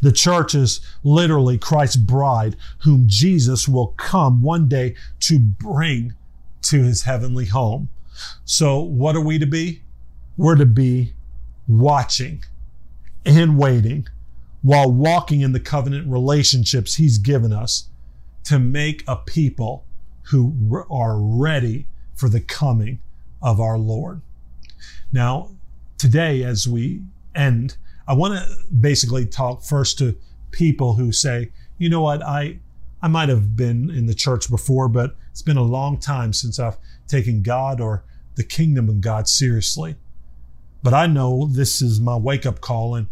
The 0.00 0.12
church 0.12 0.54
is 0.54 0.80
literally 1.02 1.58
Christ's 1.58 1.96
bride, 1.96 2.56
whom 2.80 3.04
Jesus 3.06 3.68
will 3.68 3.88
come 3.96 4.42
one 4.42 4.68
day 4.68 4.94
to 5.20 5.38
bring 5.38 6.14
to 6.62 6.82
his 6.82 7.02
heavenly 7.02 7.46
home. 7.46 7.88
So, 8.44 8.80
what 8.80 9.16
are 9.16 9.20
we 9.20 9.38
to 9.38 9.46
be? 9.46 9.82
We're 10.36 10.56
to 10.56 10.66
be 10.66 11.14
watching 11.68 12.44
and 13.24 13.58
waiting 13.58 14.06
while 14.62 14.90
walking 14.90 15.40
in 15.40 15.52
the 15.52 15.60
covenant 15.60 16.06
relationships 16.08 16.94
he's 16.94 17.18
given 17.18 17.52
us 17.52 17.88
to 18.44 18.58
make 18.58 19.04
a 19.06 19.16
people 19.16 19.84
who 20.30 20.84
are 20.90 21.18
ready 21.18 21.86
for 22.14 22.28
the 22.28 22.40
coming 22.40 23.00
of 23.40 23.60
our 23.60 23.78
Lord. 23.78 24.20
Now, 25.12 25.50
today, 25.98 26.42
as 26.42 26.68
we 26.68 27.02
end, 27.34 27.76
I 28.06 28.14
want 28.14 28.34
to 28.34 28.56
basically 28.72 29.26
talk 29.26 29.62
first 29.62 29.98
to 29.98 30.16
people 30.50 30.94
who 30.94 31.12
say, 31.12 31.50
you 31.78 31.88
know 31.88 32.02
what, 32.02 32.22
I, 32.22 32.58
I 33.00 33.08
might 33.08 33.28
have 33.28 33.56
been 33.56 33.90
in 33.90 34.06
the 34.06 34.14
church 34.14 34.48
before, 34.48 34.88
but 34.88 35.16
it's 35.30 35.42
been 35.42 35.56
a 35.56 35.62
long 35.62 35.98
time 35.98 36.32
since 36.32 36.58
I've 36.58 36.78
taken 37.08 37.42
God 37.42 37.80
or 37.80 38.04
the 38.36 38.44
kingdom 38.44 38.88
of 38.88 39.00
God 39.00 39.28
seriously. 39.28 39.96
But 40.82 40.94
I 40.94 41.06
know 41.06 41.46
this 41.46 41.80
is 41.80 42.00
my 42.00 42.16
wake 42.16 42.44
up 42.44 42.60
call. 42.60 42.94
And 42.94 43.06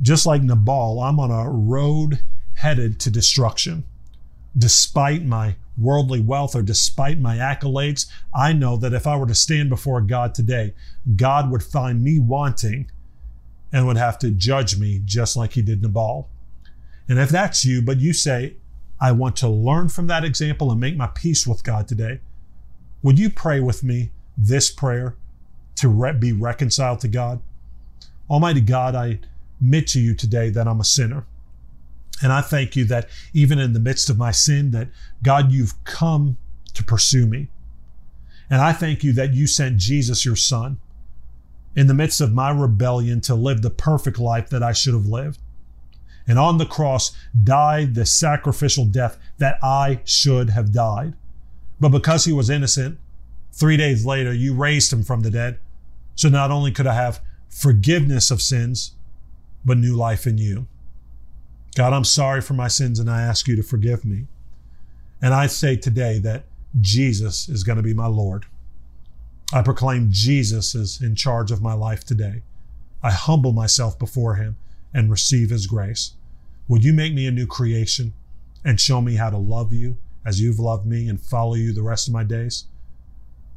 just 0.00 0.26
like 0.26 0.42
Nabal, 0.42 1.00
I'm 1.00 1.18
on 1.18 1.30
a 1.30 1.50
road 1.50 2.20
headed 2.54 3.00
to 3.00 3.10
destruction. 3.10 3.84
Despite 4.56 5.24
my 5.24 5.56
worldly 5.76 6.20
wealth 6.20 6.54
or 6.54 6.62
despite 6.62 7.18
my 7.18 7.36
accolades, 7.36 8.06
I 8.32 8.52
know 8.52 8.76
that 8.76 8.92
if 8.92 9.06
I 9.06 9.16
were 9.16 9.26
to 9.26 9.34
stand 9.34 9.68
before 9.68 10.00
God 10.00 10.34
today, 10.34 10.74
God 11.16 11.50
would 11.50 11.62
find 11.62 12.02
me 12.02 12.20
wanting 12.20 12.90
and 13.72 13.86
would 13.86 13.96
have 13.96 14.18
to 14.20 14.30
judge 14.30 14.78
me 14.78 15.00
just 15.04 15.36
like 15.36 15.54
he 15.54 15.62
did 15.62 15.82
Nabal. 15.82 16.28
And 17.08 17.18
if 17.18 17.28
that's 17.28 17.64
you, 17.64 17.82
but 17.82 17.98
you 17.98 18.12
say, 18.12 18.54
I 19.00 19.10
want 19.10 19.34
to 19.36 19.48
learn 19.48 19.88
from 19.88 20.06
that 20.06 20.24
example 20.24 20.70
and 20.70 20.80
make 20.80 20.96
my 20.96 21.08
peace 21.08 21.46
with 21.46 21.64
God 21.64 21.88
today, 21.88 22.20
would 23.02 23.18
you 23.18 23.28
pray 23.28 23.58
with 23.58 23.82
me 23.82 24.12
this 24.38 24.70
prayer? 24.70 25.16
To 25.76 25.88
re- 25.88 26.12
be 26.12 26.32
reconciled 26.32 27.00
to 27.00 27.08
God. 27.08 27.40
Almighty 28.30 28.60
God, 28.60 28.94
I 28.94 29.18
admit 29.60 29.86
to 29.88 30.00
you 30.00 30.14
today 30.14 30.50
that 30.50 30.66
I'm 30.66 30.80
a 30.80 30.84
sinner. 30.84 31.26
And 32.22 32.32
I 32.32 32.40
thank 32.40 32.76
you 32.76 32.84
that 32.86 33.08
even 33.32 33.58
in 33.58 33.72
the 33.72 33.80
midst 33.80 34.08
of 34.08 34.18
my 34.18 34.30
sin, 34.30 34.70
that 34.70 34.88
God, 35.22 35.52
you've 35.52 35.82
come 35.84 36.36
to 36.74 36.84
pursue 36.84 37.26
me. 37.26 37.48
And 38.48 38.60
I 38.60 38.72
thank 38.72 39.02
you 39.02 39.12
that 39.14 39.34
you 39.34 39.46
sent 39.46 39.78
Jesus, 39.78 40.24
your 40.24 40.36
son, 40.36 40.78
in 41.74 41.86
the 41.86 41.94
midst 41.94 42.20
of 42.20 42.32
my 42.32 42.50
rebellion 42.50 43.20
to 43.22 43.34
live 43.34 43.62
the 43.62 43.70
perfect 43.70 44.18
life 44.18 44.48
that 44.50 44.62
I 44.62 44.72
should 44.72 44.94
have 44.94 45.06
lived. 45.06 45.40
And 46.26 46.38
on 46.38 46.58
the 46.58 46.66
cross 46.66 47.14
died 47.42 47.94
the 47.94 48.06
sacrificial 48.06 48.86
death 48.86 49.18
that 49.38 49.58
I 49.62 50.00
should 50.04 50.50
have 50.50 50.72
died. 50.72 51.14
But 51.80 51.90
because 51.90 52.24
he 52.24 52.32
was 52.32 52.48
innocent, 52.48 52.98
three 53.52 53.76
days 53.76 54.06
later, 54.06 54.32
you 54.32 54.54
raised 54.54 54.92
him 54.92 55.02
from 55.02 55.20
the 55.20 55.30
dead 55.30 55.58
so 56.14 56.28
not 56.28 56.50
only 56.50 56.70
could 56.70 56.86
I 56.86 56.94
have 56.94 57.20
forgiveness 57.48 58.30
of 58.30 58.42
sins, 58.42 58.94
but 59.64 59.78
new 59.78 59.96
life 59.96 60.26
in 60.26 60.38
you. 60.38 60.66
God, 61.74 61.92
I'm 61.92 62.04
sorry 62.04 62.40
for 62.40 62.54
my 62.54 62.68
sins 62.68 62.98
and 62.98 63.10
I 63.10 63.22
ask 63.22 63.48
you 63.48 63.56
to 63.56 63.62
forgive 63.62 64.04
me. 64.04 64.26
And 65.20 65.32
I 65.32 65.46
say 65.46 65.76
today 65.76 66.18
that 66.20 66.44
Jesus 66.80 67.48
is 67.48 67.64
going 67.64 67.76
to 67.76 67.82
be 67.82 67.94
my 67.94 68.06
Lord. 68.06 68.46
I 69.52 69.62
proclaim 69.62 70.08
Jesus 70.10 70.74
is 70.74 71.00
in 71.00 71.14
charge 71.14 71.50
of 71.50 71.62
my 71.62 71.72
life 71.74 72.04
today. 72.04 72.42
I 73.02 73.10
humble 73.10 73.52
myself 73.52 73.98
before 73.98 74.36
him 74.36 74.56
and 74.92 75.10
receive 75.10 75.50
his 75.50 75.66
grace. 75.66 76.14
Would 76.68 76.84
you 76.84 76.92
make 76.92 77.14
me 77.14 77.26
a 77.26 77.30
new 77.30 77.46
creation 77.46 78.14
and 78.64 78.80
show 78.80 79.00
me 79.00 79.16
how 79.16 79.30
to 79.30 79.38
love 79.38 79.72
you 79.72 79.96
as 80.24 80.40
you've 80.40 80.58
loved 80.58 80.86
me 80.86 81.08
and 81.08 81.20
follow 81.20 81.54
you 81.54 81.72
the 81.72 81.82
rest 81.82 82.08
of 82.08 82.14
my 82.14 82.24
days? 82.24 82.64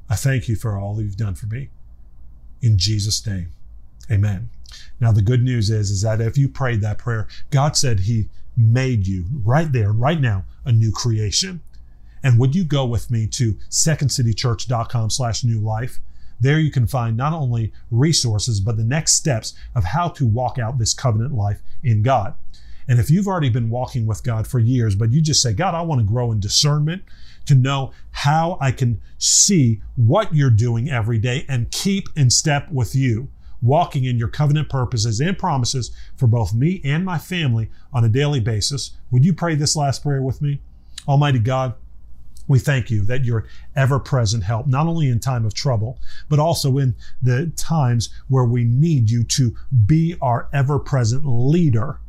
I 0.10 0.16
thank 0.16 0.48
you 0.48 0.56
for 0.56 0.78
all 0.78 1.02
you've 1.02 1.18
done 1.18 1.36
for 1.36 1.48
me. 1.48 1.70
In 2.62 2.78
Jesus' 2.78 3.26
name, 3.26 3.52
amen. 4.12 4.50
Now, 5.00 5.12
the 5.12 5.22
good 5.22 5.44
news 5.44 5.70
is, 5.70 5.90
is 5.90 6.02
that 6.02 6.22
if 6.22 6.38
you 6.38 6.50
prayed 6.50 6.82
that 6.82 6.98
prayer, 6.98 7.28
God 7.52 7.78
said 7.78 8.02
he 8.02 8.28
made 8.56 9.08
you 9.08 9.26
right 9.44 9.72
there, 9.72 9.92
right 9.92 10.20
now, 10.20 10.44
a 10.66 10.72
new 10.72 10.92
creation. 10.92 11.62
And 12.24 12.40
would 12.40 12.56
you 12.56 12.64
go 12.64 12.86
with 12.86 13.12
me 13.12 13.28
to 13.28 13.54
secondcitychurch.com 13.70 15.12
slash 15.12 15.44
new 15.44 15.60
life? 15.60 16.00
There 16.40 16.60
you 16.60 16.72
can 16.72 16.88
find 16.88 17.16
not 17.16 17.34
only 17.34 17.72
resources, 17.92 18.60
but 18.60 18.78
the 18.78 18.84
next 18.84 19.14
steps 19.14 19.54
of 19.76 19.84
how 19.84 20.10
to 20.10 20.26
walk 20.26 20.58
out 20.58 20.78
this 20.78 20.94
covenant 20.94 21.34
life 21.34 21.62
in 21.84 22.02
God. 22.02 22.36
And 22.88 23.00
if 23.00 23.10
you've 23.10 23.28
already 23.28 23.50
been 23.50 23.70
walking 23.70 24.06
with 24.06 24.24
God 24.24 24.48
for 24.48 24.60
years, 24.60 24.96
but 24.96 25.12
you 25.12 25.22
just 25.22 25.42
say, 25.42 25.54
God, 25.54 25.76
I 25.76 25.82
want 25.82 26.00
to 26.00 26.06
grow 26.06 26.32
in 26.32 26.40
discernment 26.40 27.04
to 27.48 27.56
know 27.56 27.92
how 28.12 28.58
I 28.62 28.72
can 28.72 29.02
see 29.18 29.82
what 29.96 30.34
you're 30.34 30.50
doing 30.50 30.90
every 30.90 31.18
day 31.18 31.46
and 31.50 31.72
keep 31.72 32.08
in 32.16 32.30
step 32.30 32.70
with 32.72 32.96
you, 32.96 33.30
walking 33.62 34.04
in 34.04 34.18
your 34.18 34.28
covenant 34.28 34.70
purposes 34.70 35.20
and 35.20 35.38
promises 35.38 35.92
for 36.16 36.28
both 36.28 36.54
me 36.54 36.82
and 36.84 37.04
my 37.04 37.18
family 37.18 37.70
on 37.92 38.06
a 38.06 38.10
daily 38.10 38.40
basis, 38.40 38.92
would 39.12 39.26
you 39.26 39.34
pray 39.34 39.56
this 39.56 39.76
last 39.76 40.04
prayer 40.04 40.22
with 40.22 40.42
me? 40.42 40.60
Almighty 41.08 41.40
God, 41.40 41.74
we 42.48 42.60
thank 42.60 42.90
you 42.90 43.04
that 43.06 43.26
you're 43.26 43.46
ever 43.76 44.00
present 44.00 44.44
help, 44.44 44.68
not 44.68 44.88
only 44.88 45.10
in 45.10 45.20
time 45.20 45.46
of 45.46 45.54
trouble, 45.54 46.00
but 46.30 46.40
also 46.40 46.78
in 46.78 46.96
the 47.22 47.52
times 47.58 48.10
where 48.30 48.46
we 48.46 48.64
need 48.64 49.10
you 49.10 49.24
to 49.24 49.56
be 49.86 50.16
our 50.22 50.48
ever 50.54 50.80
present 50.80 51.24
leader, 51.26 52.00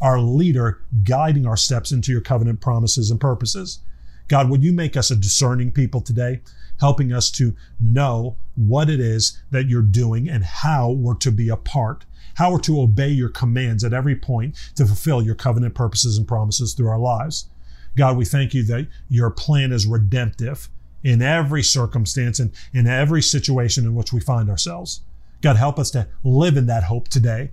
our 0.00 0.20
leader 0.20 0.80
guiding 1.02 1.46
our 1.46 1.56
steps 1.56 1.90
into 1.90 2.12
your 2.12 2.20
covenant 2.20 2.60
promises 2.60 3.10
and 3.10 3.20
purposes. 3.20 3.80
God, 4.28 4.50
would 4.50 4.62
you 4.62 4.72
make 4.72 4.96
us 4.96 5.10
a 5.10 5.16
discerning 5.16 5.72
people 5.72 6.00
today, 6.00 6.40
helping 6.80 7.12
us 7.12 7.30
to 7.32 7.56
know 7.80 8.36
what 8.54 8.90
it 8.90 9.00
is 9.00 9.42
that 9.50 9.68
you're 9.68 9.82
doing 9.82 10.28
and 10.28 10.44
how 10.44 10.90
we're 10.90 11.14
to 11.16 11.32
be 11.32 11.48
a 11.48 11.56
part, 11.56 12.04
how 12.34 12.52
we're 12.52 12.60
to 12.60 12.80
obey 12.80 13.08
your 13.08 13.30
commands 13.30 13.82
at 13.82 13.94
every 13.94 14.14
point 14.14 14.54
to 14.76 14.86
fulfill 14.86 15.22
your 15.22 15.34
covenant 15.34 15.74
purposes 15.74 16.18
and 16.18 16.28
promises 16.28 16.74
through 16.74 16.88
our 16.88 16.98
lives. 16.98 17.48
God, 17.96 18.16
we 18.16 18.24
thank 18.24 18.54
you 18.54 18.62
that 18.64 18.86
your 19.08 19.30
plan 19.30 19.72
is 19.72 19.86
redemptive 19.86 20.68
in 21.02 21.22
every 21.22 21.62
circumstance 21.62 22.38
and 22.38 22.52
in 22.72 22.86
every 22.86 23.22
situation 23.22 23.84
in 23.84 23.94
which 23.94 24.12
we 24.12 24.20
find 24.20 24.50
ourselves. 24.50 25.00
God, 25.40 25.56
help 25.56 25.78
us 25.78 25.90
to 25.92 26.08
live 26.22 26.56
in 26.56 26.66
that 26.66 26.84
hope 26.84 27.08
today 27.08 27.50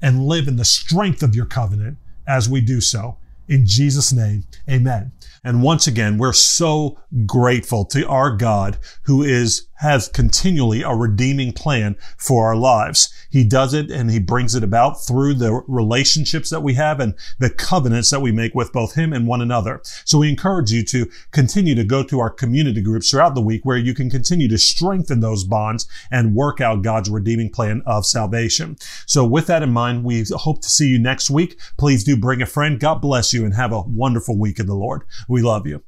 and 0.00 0.26
live 0.26 0.48
in 0.48 0.56
the 0.56 0.64
strength 0.64 1.22
of 1.22 1.34
your 1.34 1.46
covenant 1.46 1.98
as 2.26 2.48
we 2.48 2.60
do 2.60 2.80
so. 2.80 3.16
In 3.48 3.64
Jesus' 3.66 4.12
name, 4.12 4.44
amen. 4.68 5.12
And 5.42 5.62
once 5.62 5.86
again, 5.86 6.18
we're 6.18 6.32
so 6.32 6.98
grateful 7.24 7.84
to 7.86 8.06
our 8.06 8.36
God 8.36 8.78
who 9.04 9.22
is 9.22 9.67
has 9.78 10.08
continually 10.08 10.82
a 10.82 10.94
redeeming 10.94 11.52
plan 11.52 11.96
for 12.16 12.46
our 12.46 12.56
lives. 12.56 13.12
He 13.30 13.44
does 13.44 13.74
it 13.74 13.90
and 13.90 14.10
he 14.10 14.18
brings 14.18 14.54
it 14.54 14.64
about 14.64 15.04
through 15.04 15.34
the 15.34 15.62
relationships 15.68 16.50
that 16.50 16.62
we 16.62 16.74
have 16.74 17.00
and 17.00 17.14
the 17.38 17.50
covenants 17.50 18.10
that 18.10 18.20
we 18.20 18.32
make 18.32 18.54
with 18.54 18.72
both 18.72 18.94
him 18.94 19.12
and 19.12 19.26
one 19.26 19.40
another. 19.40 19.80
So 20.04 20.18
we 20.18 20.28
encourage 20.28 20.72
you 20.72 20.84
to 20.84 21.08
continue 21.30 21.74
to 21.74 21.84
go 21.84 22.02
to 22.04 22.20
our 22.20 22.30
community 22.30 22.80
groups 22.80 23.10
throughout 23.10 23.34
the 23.34 23.40
week 23.40 23.64
where 23.64 23.76
you 23.76 23.94
can 23.94 24.10
continue 24.10 24.48
to 24.48 24.58
strengthen 24.58 25.20
those 25.20 25.44
bonds 25.44 25.86
and 26.10 26.34
work 26.34 26.60
out 26.60 26.82
God's 26.82 27.10
redeeming 27.10 27.50
plan 27.50 27.82
of 27.86 28.06
salvation. 28.06 28.76
So 29.06 29.24
with 29.24 29.46
that 29.46 29.62
in 29.62 29.72
mind, 29.72 30.04
we 30.04 30.24
hope 30.30 30.62
to 30.62 30.68
see 30.68 30.88
you 30.88 30.98
next 30.98 31.30
week. 31.30 31.58
Please 31.76 32.04
do 32.04 32.16
bring 32.16 32.42
a 32.42 32.46
friend. 32.46 32.80
God 32.80 33.00
bless 33.00 33.32
you 33.32 33.44
and 33.44 33.54
have 33.54 33.72
a 33.72 33.82
wonderful 33.82 34.38
week 34.38 34.58
in 34.58 34.66
the 34.66 34.74
Lord. 34.74 35.02
We 35.28 35.42
love 35.42 35.66
you. 35.66 35.82